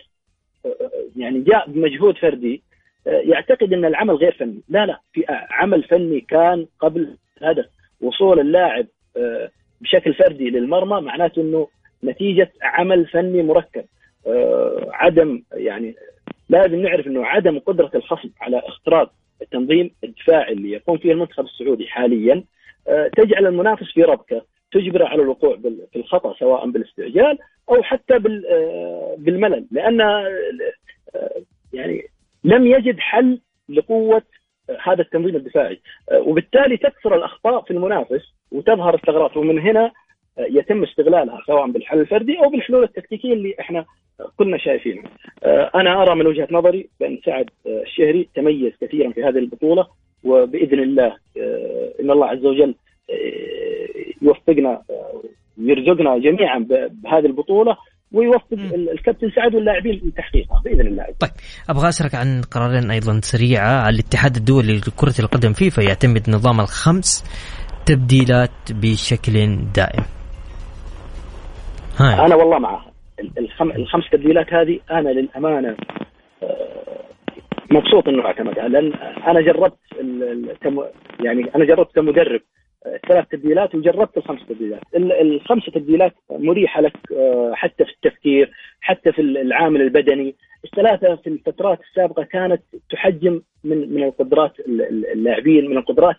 يعني 1.16 1.40
جاء 1.40 1.70
بمجهود 1.70 2.18
فردي 2.18 2.62
يعتقد 3.06 3.72
إن 3.72 3.84
العمل 3.84 4.14
غير 4.14 4.32
فني. 4.32 4.60
لا 4.68 4.86
لا 4.86 5.00
في 5.12 5.24
عمل 5.50 5.82
فني 5.82 6.20
كان 6.20 6.66
قبل 6.80 7.16
الهدف 7.42 7.66
وصول 8.00 8.40
اللاعب 8.40 8.86
آه، 9.16 9.50
بشكل 9.80 10.14
فردي 10.14 10.50
للمرمى 10.50 11.00
معناته 11.00 11.42
إنه 11.42 11.68
نتيجة 12.04 12.52
عمل 12.62 13.06
فني 13.06 13.42
مركب. 13.42 13.84
آه، 14.26 14.88
عدم 14.92 15.42
يعني 15.52 15.94
لازم 16.48 16.74
نعرف 16.82 17.06
إنه 17.06 17.26
عدم 17.26 17.58
قدرة 17.58 17.90
الخصم 17.94 18.30
على 18.40 18.58
اختراق 18.58 19.12
التنظيم 19.42 19.90
الدفاعي 20.04 20.52
اللي 20.52 20.70
يقوم 20.70 20.98
فيه 20.98 21.12
المنتخب 21.12 21.44
السعودي 21.44 21.86
حاليا 21.86 22.44
آه، 22.88 23.08
تجعل 23.16 23.46
المنافس 23.46 23.92
في 23.94 24.02
ربكة 24.02 24.42
تجبره 24.72 25.04
على 25.06 25.22
الوقوع 25.22 25.56
في 25.92 25.96
الخطأ 25.98 26.34
سواء 26.38 26.70
بالاستعجال 26.70 27.38
أو 27.70 27.82
حتى 27.82 28.18
بال- 28.18 28.46
آه، 28.46 29.16
بالملل. 29.18 29.66
لأن 29.70 30.00
آه، 30.00 30.28
يعني 31.72 32.02
لم 32.44 32.66
يجد 32.66 32.98
حل 32.98 33.40
لقوة 33.68 34.22
هذا 34.82 35.02
التنظيم 35.02 35.36
الدفاعي 35.36 35.80
آه، 36.10 36.20
وبالتالي 36.20 36.76
تكثر 36.76 37.14
الأخطاء 37.16 37.62
في 37.62 37.70
المنافس 37.70 38.32
وتظهر 38.52 38.94
الثغرات 38.94 39.36
ومن 39.36 39.58
هنا 39.58 39.92
آه، 40.38 40.46
يتم 40.50 40.82
استغلالها 40.82 41.42
سواء 41.46 41.70
بالحل 41.70 42.00
الفردي 42.00 42.38
أو 42.38 42.50
بالحلول 42.50 42.82
التكتيكية 42.84 43.32
اللي 43.32 43.54
إحنا 43.60 43.84
كلنا 44.36 44.58
شايفينها. 44.58 45.04
آه، 45.44 45.70
أنا 45.74 46.02
أرى 46.02 46.14
من 46.14 46.26
وجهة 46.26 46.48
نظري 46.50 46.88
بأن 47.00 47.18
سعد 47.24 47.50
الشهري 47.66 48.28
تميز 48.34 48.72
كثيرا 48.80 49.10
في 49.10 49.24
هذه 49.24 49.38
البطولة 49.38 49.86
وبإذن 50.24 50.78
الله 50.78 51.16
إن 52.00 52.10
الله 52.10 52.26
عز 52.26 52.46
وجل 52.46 52.74
يوفقنا 54.22 54.82
آه، 54.90 55.22
يرزقنا 55.58 56.18
جميعا 56.18 56.58
بهذه 56.68 57.26
البطولة 57.26 57.76
ويوفق 58.12 58.46
الكابتن 58.92 59.30
سعد 59.30 59.54
واللاعبين 59.54 60.00
لتحقيقها 60.04 60.62
بإذن 60.64 60.86
الله. 60.86 61.04
طيب 61.20 61.30
أبغى 61.70 61.88
أسألك 61.88 62.14
عن 62.14 62.42
قرارين 62.42 62.90
أيضا 62.90 63.20
سريعة. 63.22 63.80
على 63.82 63.94
الاتحاد 63.94 64.36
الدولي 64.36 64.76
لكرة 64.76 65.14
القدم 65.20 65.52
فيفا 65.52 65.82
يعتمد 65.82 66.30
نظام 66.30 66.60
الخمس 66.60 67.24
تبديلات 67.86 68.50
بشكل 68.70 69.58
دائم. 69.74 70.04
هاي. 71.98 72.26
أنا 72.26 72.34
والله 72.34 72.58
معها 72.58 72.92
ال- 73.20 73.38
الخم... 73.38 73.70
الخمس 73.70 74.04
تبديلات 74.12 74.52
هذه 74.52 74.80
أنا 74.90 75.08
للأمانة 75.08 75.76
آه، 76.42 77.02
مبسوط 77.70 78.08
إنه 78.08 78.26
اعتمدها 78.26 78.68
لأن 78.68 78.92
أنا 79.28 79.40
جربت 79.40 79.78
ال... 80.00 80.22
ال- 80.22 80.56
كم... 80.60 80.78
يعني 81.24 81.50
أنا 81.56 81.64
جربت 81.64 81.94
كمدرب 81.94 82.40
ثلاث 83.08 83.28
تبديلات 83.28 83.74
وجربت 83.74 84.16
الخمس 84.16 84.46
تبديلات. 84.48 84.80
ال- 84.96 85.12
الخمس 85.12 85.64
تبديلات 85.66 86.12
مريحة 86.30 86.80
لك 86.80 86.96
آه، 87.12 87.52
حتى 87.54 87.84
في 87.84 87.90
التفكير 87.90 88.50
حتى 88.80 89.12
في 89.12 89.20
العامل 89.22 89.80
البدني. 89.82 90.34
الثلاثة 90.64 91.16
في 91.16 91.26
الفترات 91.26 91.80
السابقة 91.80 92.22
كانت 92.22 92.62
تحجم 92.90 93.40
من 93.64 93.94
من 93.94 94.02
القدرات 94.04 94.60
ال- 94.60 94.82
ال- 94.82 95.06
اللاعبين 95.12 95.70
من 95.70 95.76
القدرات 95.78 96.16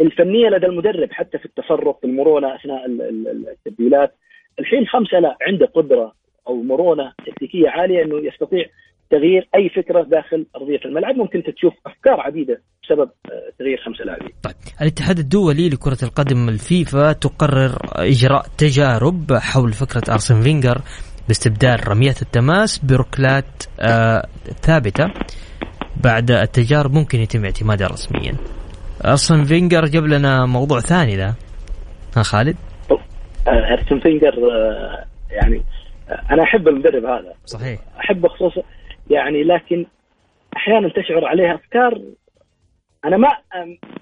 الفنية 0.00 0.48
لدى 0.48 0.66
المدرب 0.66 1.12
حتى 1.12 1.38
في 1.38 1.44
التصرف 1.44 1.96
في 2.00 2.06
المرونة 2.06 2.54
أثناء 2.54 2.86
ال- 2.86 3.02
ال- 3.02 3.48
التبديلات. 3.48 4.14
الحين 4.58 4.86
خمسة 4.86 5.18
لا 5.18 5.36
عنده 5.42 5.66
قدرة 5.66 6.12
أو 6.48 6.62
مرونة 6.62 7.12
تكتيكية 7.26 7.68
عالية 7.68 8.02
إنه 8.02 8.18
يستطيع 8.26 8.66
تغيير 9.14 9.48
أي 9.54 9.68
فكرة 9.68 10.02
داخل 10.02 10.46
أرضية 10.56 10.80
الملعب. 10.84 11.14
ممكن 11.14 11.42
تشوف 11.42 11.74
أفكار 11.86 12.20
عديدة 12.20 12.60
بسبب 12.82 13.10
آه، 13.26 13.52
تغيير 13.58 13.78
خمسه 13.86 14.04
لاعبين. 14.04 14.28
طيب 14.42 14.54
الاتحاد 14.82 15.18
الدولي 15.18 15.68
لكرة 15.68 15.98
القدم 16.02 16.48
الفيفا 16.48 17.12
تقرر 17.12 17.78
إجراء 17.96 18.42
تجارب 18.58 19.32
حول 19.32 19.72
فكرة 19.72 20.12
أرسن 20.12 20.40
فينجر 20.40 20.78
باستبدال 21.28 21.88
رميات 21.88 22.22
التماس 22.22 22.78
بركلات 22.78 23.62
آه 23.80 24.26
ثابتة 24.62 25.04
بعد 26.04 26.30
التجارب 26.30 26.92
ممكن 26.92 27.20
يتم 27.20 27.44
اعتمادها 27.44 27.86
رسميا. 27.86 28.34
أرسن 29.04 29.44
فينجر 29.44 29.84
جاب 29.84 30.04
لنا 30.04 30.46
موضوع 30.46 30.80
ثاني 30.80 31.16
ذا. 31.16 31.34
ها 32.16 32.22
خالد؟ 32.22 32.56
أرسن 33.48 34.00
فينجر 34.00 34.34
آه، 34.52 35.04
يعني 35.30 35.62
آه، 36.08 36.20
أنا 36.30 36.42
أحب 36.42 36.68
المدرب 36.68 37.04
هذا. 37.04 37.34
صحيح. 37.44 37.80
أحبه 38.00 38.28
خصوصا 38.28 38.62
يعني 39.10 39.42
لكن 39.42 39.86
أحيانا 40.56 40.88
تشعر 40.88 41.24
عليه 41.24 41.54
أفكار 41.54 42.02
أنا 43.04 43.16
ما 43.16 43.28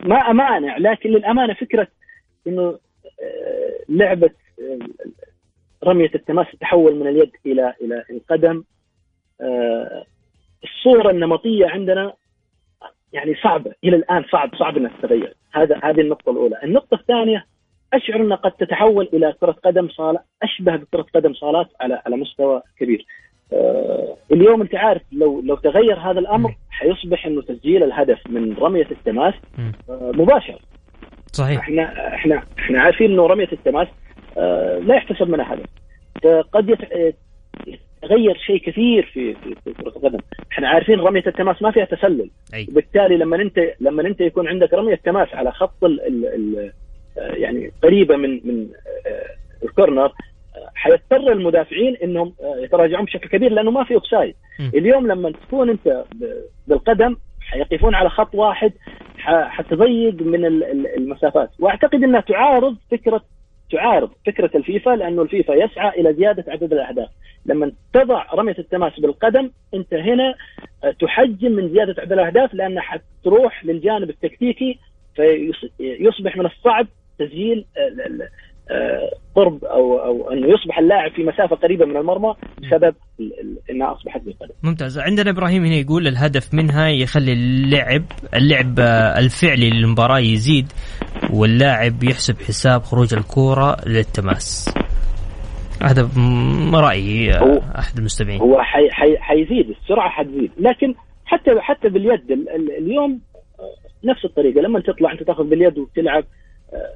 ما 0.04 0.16
أمانع 0.16 0.76
لكن 0.76 1.10
للأمانة 1.10 1.54
فكرة 1.54 1.88
إنه 2.46 2.78
آه، 3.22 3.78
لعبة 3.88 4.30
رمية 5.84 6.10
التماس 6.14 6.46
تتحول 6.52 6.94
من 6.94 7.06
اليد 7.06 7.30
إلى 7.46 7.74
إلى 7.82 8.04
القدم 8.10 8.64
الصورة 10.64 11.10
النمطية 11.10 11.66
عندنا 11.66 12.12
يعني 13.12 13.34
صعبة 13.34 13.72
إلى 13.84 13.96
الآن 13.96 14.24
صعب 14.32 14.54
صعب 14.54 14.76
إنها 14.76 14.92
تتغير. 14.98 15.34
هذا 15.52 15.80
هذه 15.84 16.00
النقطة 16.00 16.30
الأولى. 16.30 16.58
النقطة 16.64 16.94
الثانية 16.94 17.46
أشعر 17.92 18.20
انها 18.20 18.36
قد 18.36 18.52
تتحول 18.52 19.08
إلى 19.12 19.34
كرة 19.40 19.52
قدم 19.52 19.88
صالة 19.88 20.20
أشبه 20.42 20.76
بكرة 20.76 21.06
قدم 21.14 21.34
صالات 21.34 21.68
على 21.80 22.02
على 22.06 22.16
مستوى 22.16 22.62
كبير. 22.78 23.06
آه 23.52 24.16
اليوم 24.32 24.60
انت 24.60 24.74
عارف 24.74 25.02
لو 25.12 25.40
لو 25.40 25.56
تغير 25.56 25.98
هذا 25.98 26.18
الأمر 26.18 26.54
حيصبح 26.70 27.26
إنه 27.26 27.42
تسجيل 27.42 27.82
الهدف 27.82 28.18
من 28.28 28.54
رمية 28.58 28.86
التماس 28.90 29.34
آه 29.88 30.12
مباشر. 30.14 30.58
صحيح 31.32 31.58
إحنا 31.58 32.14
إحنا 32.14 32.42
إحنا 32.58 32.80
عارفين 32.80 33.10
إنه 33.10 33.26
رمية 33.26 33.48
التماس 33.52 33.88
آه 34.38 34.78
لا 34.78 34.94
يحتسب 34.94 35.28
منها 35.28 35.54
هدف. 35.54 35.66
قد 36.52 36.76
يتغير 37.66 38.36
شيء 38.36 38.58
كثير 38.58 39.10
في 39.12 39.34
في 39.34 39.72
كرة 39.72 39.88
القدم، 39.88 40.18
إحنا 40.52 40.68
عارفين 40.68 41.00
رمية 41.00 41.22
التماس 41.26 41.62
ما 41.62 41.70
فيها 41.70 41.84
تسلل. 41.84 42.30
أي. 42.54 42.66
وبالتالي 42.70 43.16
لما 43.16 43.42
انت 43.42 43.60
لما 43.80 44.02
أنت 44.06 44.20
يكون 44.20 44.48
عندك 44.48 44.74
رمية 44.74 44.94
تماس 44.94 45.28
على 45.34 45.52
خط 45.52 45.84
ال 45.84 46.00
ال 46.06 46.26
ال 46.26 46.72
يعني 47.16 47.72
قريبة 47.82 48.16
من 48.16 48.30
من 48.44 48.68
الكورنر 49.62 50.12
حيضطر 50.74 51.32
المدافعين 51.32 51.96
إنهم 51.96 52.34
آه، 52.42 52.64
يتراجعون 52.64 53.04
بشكل 53.04 53.28
كبير 53.28 53.52
لأنه 53.52 53.70
ما 53.70 53.84
في 53.84 53.94
أوفسايد. 53.94 54.34
اليوم 54.60 55.06
لما 55.06 55.30
تكون 55.30 55.70
أنت 55.70 56.04
بالقدم 56.66 57.16
حيقفون 57.40 57.94
على 57.94 58.10
خط 58.10 58.34
واحد 58.34 58.72
حتضيق 59.26 60.22
من 60.22 60.44
المسافات. 60.96 61.50
وأعتقد 61.58 62.04
إنها 62.04 62.20
تعارض 62.20 62.76
فكرة 62.90 63.22
تعارض 63.70 64.10
فكرة 64.26 64.50
الفيفا 64.54 64.90
لأنه 64.90 65.22
الفيفا 65.22 65.52
يسعى 65.52 66.00
إلى 66.00 66.14
زيادة 66.14 66.44
عدد 66.52 66.72
الأهداف. 66.72 67.08
لما 67.46 67.72
تضع 67.92 68.26
رمية 68.34 68.56
التماس 68.58 69.00
بالقدم 69.00 69.50
أنت 69.74 69.94
هنا 69.94 70.34
تحجم 71.00 71.52
من 71.52 71.68
زيادة 71.68 71.94
عدد 72.02 72.12
الأهداف 72.12 72.54
لأنها 72.54 72.82
حتروح 72.82 73.64
للجانب 73.64 74.10
التكتيكي 74.10 74.78
فيصبح 75.16 76.36
من 76.36 76.46
الصعب 76.46 76.86
تسجيل 77.18 77.64
آه، 77.76 77.80
آه، 77.80 78.28
قرب 79.34 79.64
أو 79.64 79.98
أو 79.98 80.30
انه 80.30 80.46
يصبح 80.46 80.78
اللاعب 80.78 81.12
في 81.12 81.24
مسافة 81.24 81.56
قريبة 81.56 81.86
من 81.86 81.96
المرمى 81.96 82.34
بسبب 82.58 82.94
انها 83.70 83.92
اصبحت 83.92 84.20
بالقدم. 84.20 84.54
ممتاز، 84.62 84.98
عندنا 84.98 85.30
إبراهيم 85.30 85.64
هنا 85.64 85.74
يقول 85.74 86.06
الهدف 86.06 86.54
منها 86.54 86.88
يخلي 86.88 87.32
اللعب 87.32 88.02
اللعب 88.34 88.80
الفعلي 89.18 89.70
للمباراة 89.70 90.18
يزيد 90.18 90.66
واللاعب 91.32 92.02
يحسب 92.02 92.34
حساب 92.34 92.82
خروج 92.82 93.14
الكورة 93.14 93.76
للتماس. 93.86 94.74
هذا 95.82 96.08
رأيي 96.74 97.34
آه، 97.34 97.60
أحد 97.78 97.98
المستمعين. 97.98 98.40
هو 98.40 98.62
حي 98.62 98.90
حي 98.90 99.18
حيزيد 99.18 99.70
السرعة 99.70 100.10
حتزيد، 100.10 100.50
لكن 100.58 100.94
حتى 101.24 101.50
حتى 101.60 101.88
باليد 101.88 102.46
اليوم 102.78 103.20
نفس 104.04 104.24
الطريقة 104.24 104.60
لما 104.60 104.80
تطلع 104.80 105.12
أنت 105.12 105.22
تاخذ 105.22 105.44
باليد 105.44 105.78
وتلعب 105.78 106.24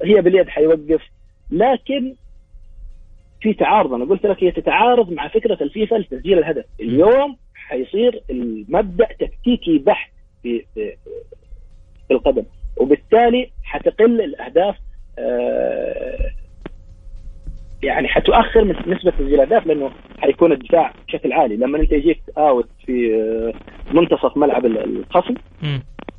هي 0.03 0.21
باليد 0.21 0.47
حيوقف 0.49 1.01
لكن 1.51 2.15
في 3.41 3.53
تعارض 3.53 3.93
أنا 3.93 4.05
قلت 4.05 4.25
لك 4.25 4.43
هي 4.43 4.51
تتعارض 4.51 5.11
مع 5.11 5.27
فكرة 5.27 5.57
الفيفا 5.63 5.95
لتسجيل 5.95 6.37
الهدف. 6.37 6.65
اليوم 6.79 7.37
حيصير 7.55 8.21
المبدأ 8.29 9.07
تكتيكي 9.19 9.77
بحت 9.77 10.11
في 10.43 10.65
في, 10.73 10.95
في 12.07 12.13
القدم 12.13 12.43
وبالتالي 12.77 13.49
حتقل 13.63 14.21
الأهداف 14.21 14.75
آه، 15.19 16.31
يعني 17.83 18.07
حتؤخر 18.07 18.63
من 18.63 18.75
نسبة 18.87 19.11
تسجيل 19.11 19.33
الأهداف 19.33 19.67
لأنه 19.67 19.91
حيكون 20.19 20.51
الدفاع 20.51 20.93
بشكل 21.07 21.33
عالي. 21.33 21.55
لما 21.55 21.77
أنت 21.77 21.91
يجيك 21.91 22.21
اوت 22.37 22.69
في 22.85 23.15
آه، 23.15 23.53
منتصف 23.93 24.37
ملعب 24.37 24.65
الخصم 24.65 25.33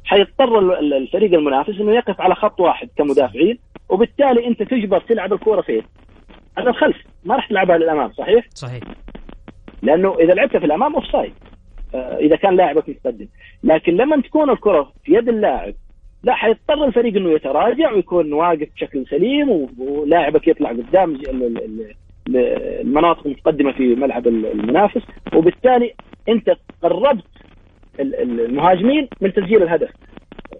حيضطر 0.05 0.79
الفريق 0.79 1.35
المنافس 1.35 1.81
إنه 1.81 1.95
يقف 1.95 2.21
على 2.21 2.35
خط 2.35 2.61
واحد 2.61 2.89
كمدافعين 2.97 3.59
وبالتالي 3.89 4.47
أنت 4.47 4.63
تجبر 4.63 5.01
تلعب 5.01 5.33
الكورة 5.33 5.61
فين؟ 5.61 5.83
على 6.57 6.71
الخلف. 6.71 6.97
ما 7.25 7.37
راح 7.37 7.49
تلعبها 7.49 7.79
للأمام 7.79 8.13
صحيح؟ 8.13 8.45
صحيح. 8.55 8.83
لأنه 9.83 10.15
إذا 10.21 10.35
لعبت 10.35 10.57
في 10.57 10.67
الأمام 10.67 10.95
offside 10.95 11.33
آه، 11.95 12.17
إذا 12.17 12.37
كان 12.37 12.57
لاعبك 12.57 12.89
متقدم 12.89 13.27
لكن 13.65 13.97
لما 13.97 14.23
تكون 14.23 14.51
الكرة 14.51 14.93
في 15.05 15.13
يد 15.13 15.29
اللاعب 15.29 15.75
لا 16.23 16.35
حيضطر 16.35 16.85
الفريق 16.85 17.17
إنه 17.17 17.31
يتراجع 17.31 17.93
ويكون 17.93 18.33
واقف 18.33 18.69
بشكل 18.75 19.07
سليم 19.07 19.69
ولاعبك 19.79 20.49
يطلع 20.49 20.71
قدام 20.71 21.21
المناطق 22.29 23.27
المتقدمة 23.27 23.73
في 23.73 23.95
ملعب 23.95 24.27
المنافس. 24.27 25.03
وبالتالي 25.35 25.95
أنت 26.29 26.57
قربت 26.83 27.25
المهاجمين 28.01 29.09
من 29.21 29.33
تسجيل 29.33 29.63
الهدف. 29.63 29.91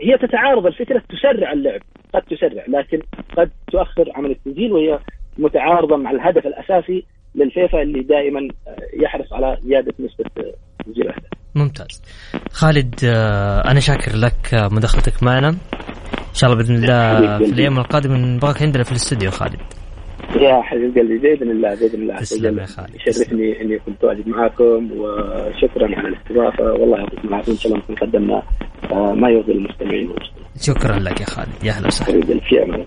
هي 0.01 0.19
تتعارض 0.19 0.67
الفكرة 0.67 1.03
تسرع 1.09 1.53
اللعب 1.53 1.81
قد 2.15 2.23
تسرع 2.23 2.65
لكن 2.69 3.03
قد 3.37 3.51
تؤخر 3.73 4.13
عمل 4.15 4.31
التسجيل 4.31 4.73
وهي 4.73 4.99
متعارضة 5.39 5.97
مع 5.97 6.11
الهدف 6.11 6.47
الأساسي 6.47 7.05
للفيفا 7.35 7.83
اللي 7.83 8.01
دائما 8.01 8.49
يحرص 9.03 9.33
على 9.33 9.59
زيادة 9.65 9.95
نسبة 10.01 10.25
تسجيل 10.79 11.05
الاهداف. 11.05 11.31
ممتاز. 11.55 12.03
خالد 12.53 12.95
آه، 13.05 13.71
أنا 13.71 13.81
شاكر 13.81 14.17
لك 14.17 14.73
مداخلتك 14.73 15.23
معنا. 15.23 15.49
إن 15.49 16.35
شاء 16.35 16.51
الله 16.51 16.63
بإذن 16.63 16.75
الله 16.75 17.39
في 17.39 17.53
الأيام 17.53 17.79
القادمة 17.79 18.17
نبغاك 18.17 18.63
عندنا 18.63 18.83
في 18.83 18.91
الاستوديو 18.91 19.31
خالد. 19.31 19.61
يا 20.37 20.63
حبيب 20.63 20.99
قلبي 20.99 21.19
بإذن 21.19 21.51
الله 21.51 21.75
بإذن 21.75 22.03
الله. 22.03 22.17
تسلم 22.17 22.59
يا 22.59 22.67
خالد 22.67 22.95
يشرفني 22.95 23.61
إني 23.63 23.79
كنت 23.79 24.05
واجد 24.05 24.29
معاكم 24.29 24.91
وشكرا 24.93 25.97
على 25.97 26.09
الاستضافة. 26.09 26.73
والله 26.73 26.99
يعطيكم 26.99 27.29
العافية 27.29 27.53
إن 27.53 27.57
شاء 27.59 27.73
الله 27.73 27.85
نكون 27.85 27.97
قدمنا 27.97 28.43
آه، 28.93 29.13
ما 29.13 29.31
يرضي 29.31 29.53
المستمعين. 29.53 30.11
شكرا 30.61 30.99
لك 30.99 31.21
يا 31.21 31.27
خالد. 31.27 31.65
يا 31.65 31.73
أهلا 31.73 31.87
وسهلا. 31.87 32.41
في 32.41 32.63
أمان 32.63 32.85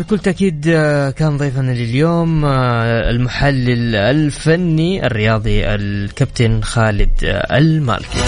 بكل 0.00 0.18
تأكيد 0.18 0.68
آه، 0.68 1.10
كان 1.10 1.36
ضيفنا 1.36 1.72
لليوم 1.72 2.44
آه، 2.44 3.10
المحلل 3.10 3.94
الفني 3.94 5.06
الرياضي 5.06 5.64
الكابتن 5.64 6.60
خالد 6.60 7.10
المالكي. 7.52 8.18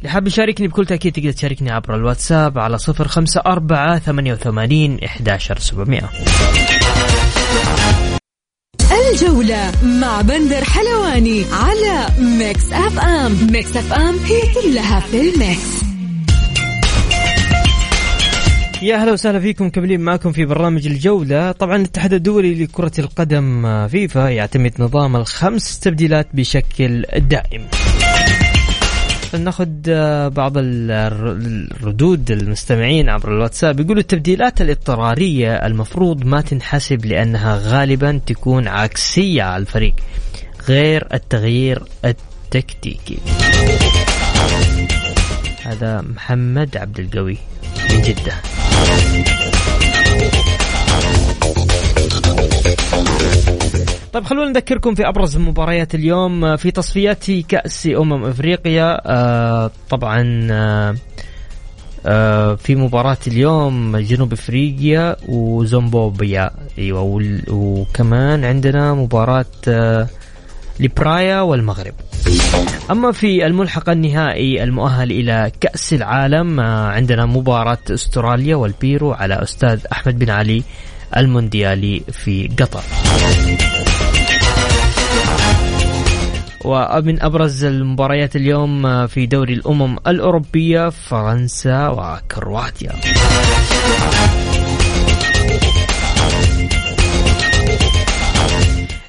اللي 0.00 0.10
حاب 0.10 0.26
يشاركني 0.26 0.68
بكل 0.68 0.86
تأكيد 0.86 1.12
تقدر 1.12 1.32
تشاركني 1.32 1.70
عبر 1.70 1.94
الواتساب 1.94 2.58
على 2.58 2.78
صفر 2.78 3.08
خمسة 3.08 3.40
أربعة 3.46 3.98
ثمانية 3.98 4.32
وثمانين 4.32 4.98
إحداشر 5.04 5.58
سبعمائة. 5.58 6.10
الجولة 9.12 9.72
مع 9.82 10.20
بندر 10.20 10.64
حلواني 10.64 11.44
على 11.52 12.06
Mix 12.18 12.72
FM 12.72 13.52
Mix 13.52 13.76
FM 13.76 14.18
هي 14.18 14.40
كلها 14.54 15.00
في 15.00 15.20
ال 15.20 15.32
mix. 15.32 15.80
يا 18.82 18.96
أهلا 18.96 19.12
وسهلا 19.12 19.40
فيكم 19.40 19.66
مكملين 19.66 20.00
معكم 20.00 20.32
في 20.32 20.44
برنامج 20.44 20.86
الجولة. 20.86 21.52
طبعا 21.52 21.76
الاتحاد 21.76 22.14
الدولي 22.14 22.64
لكرة 22.64 22.92
القدم 22.98 23.88
فيفا 23.88 24.28
يعتمد 24.28 24.72
نظام 24.78 25.16
الخمس 25.16 25.78
تبديلات 25.78 26.28
بشكل 26.34 27.02
دائم. 27.02 27.66
ناخذ 29.38 29.68
آه، 29.88 30.28
بعض 30.28 30.52
الردود 30.56 32.30
المستمعين 32.30 33.08
عبر 33.08 33.28
الواتساب. 33.34 33.80
يقولوا 33.80 34.02
التبديلات 34.02 34.60
الاضطرارية 34.60 35.54
المفروض 35.54 36.24
ما 36.24 36.40
تنحسب 36.40 37.06
لأنها 37.06 37.60
غالبا 37.62 38.20
تكون 38.26 38.68
عكسية 38.68 39.42
على 39.42 39.60
الفريق 39.60 39.94
غير 40.68 41.08
التغيير 41.14 41.82
التكتيكي. 42.04 43.18
هذا 45.62 46.00
محمد 46.00 46.76
عبد 46.76 47.00
القوي 47.00 47.36
من 47.90 48.02
جدة. 48.02 48.34
طيب 54.12 54.24
خلونا 54.24 54.50
نذكركم 54.50 54.94
في 54.94 55.08
أبرز 55.08 55.36
مباريات 55.36 55.94
اليوم. 55.94 56.56
في 56.56 56.70
تصفيات 56.70 57.30
كأس 57.30 57.86
أمم 57.86 58.24
إفريقيا 58.24 59.00
آه 59.06 59.70
طبعا 59.90 60.48
آه 60.50 60.94
آه 62.06 62.54
في 62.54 62.74
مباراة 62.74 63.16
اليوم 63.26 63.96
جنوب 63.96 64.32
إفريقيا 64.32 65.16
وزومبوبيا 65.28 66.50
أيوه 66.78 67.22
وكمان 67.48 68.44
عندنا 68.44 68.94
مباراة 68.94 69.44
آه 69.68 70.06
لبرايا 70.80 71.40
والمغرب. 71.40 71.94
أما 72.90 73.12
في 73.12 73.46
الملحق 73.46 73.90
النهائي 73.90 74.62
المؤهل 74.62 75.10
إلى 75.10 75.52
كأس 75.60 75.92
العالم 75.92 76.60
آه 76.60 76.88
عندنا 76.88 77.26
مباراة 77.26 77.78
أستراليا 77.90 78.56
والبيرو 78.56 79.12
على 79.12 79.42
أستاذ 79.42 79.80
أحمد 79.92 80.18
بن 80.18 80.30
علي 80.30 80.62
المونديالي 81.16 82.02
في 82.12 82.48
قطر. 82.58 82.82
ومن 86.64 87.22
أبرز 87.22 87.64
المباريات 87.64 88.36
اليوم 88.36 88.86
آه، 88.86 89.06
في 89.06 89.26
دوري 89.26 89.54
الأمم 89.54 89.96
الأوروبية 90.06 90.88
فرنسا 90.88 91.88
وكرواتيا. 91.88 92.92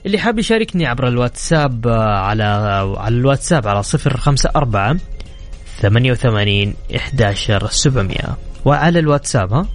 اللي 0.05 0.17
حاب 0.17 0.39
يشاركني 0.39 0.85
عبر 0.85 1.07
الواتساب 1.07 1.87
آه، 1.87 2.17
على 2.17 2.43
على 2.97 3.15
الواتساب 3.15 3.67
على 3.67 3.83
صفر 3.83 4.17
خمسة 4.17 4.49
أربعة 4.55 4.97
ثمانية 5.81 6.11
وثمانين 6.11 6.73
إحداشر 6.95 7.67
سبعمية. 7.67 8.37
وعلى 8.65 8.99
الواتساب 8.99 9.53
ها؟ 9.53 9.65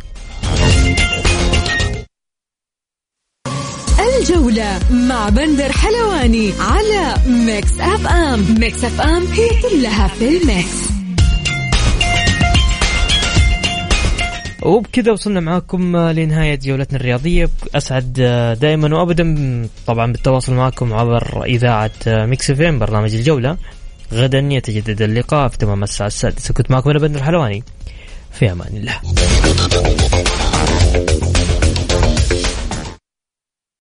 الجولة 4.31 4.81
مع 4.91 5.29
بندر 5.29 5.73
حلواني 5.73 6.53
على 6.61 7.15
Mix 7.27 7.81
FM. 7.81 8.61
Mix 8.61 8.85
FM 8.85 9.27
هي 9.27 9.49
كلها 9.63 10.09
في 10.09 10.29
ال 10.29 10.41
mix. 10.41 10.89
وبكذا 14.63 15.13
وصلنا 15.13 15.41
معاكم 15.41 15.97
لنهاية 15.97 16.55
جولتنا 16.55 16.99
الرياضية. 16.99 17.51
أسعد 17.75 18.13
دائما 18.61 18.97
وأبدا 18.97 19.69
طبعا 19.87 20.13
بالتواصل 20.13 20.55
معكم 20.55 20.93
عبر 20.93 21.45
إذاعة 21.45 21.91
ميكس 22.07 22.53
فين 22.53 22.79
برنامج 22.79 23.15
الجولة. 23.15 23.57
غدا 24.13 24.39
يتجدد 24.39 25.03
اللقاء 25.03 25.49
في 25.49 25.59
تمام 25.59 25.83
الساعة 25.83 26.07
السادسة. 26.07 26.55
كنت 26.55 26.71
معكم 26.71 26.91
أنا 26.91 26.99
بندر 26.99 27.19
الحلواني 27.19 27.65
في 28.33 28.53
أمان 28.53 28.77
الله. 28.77 29.01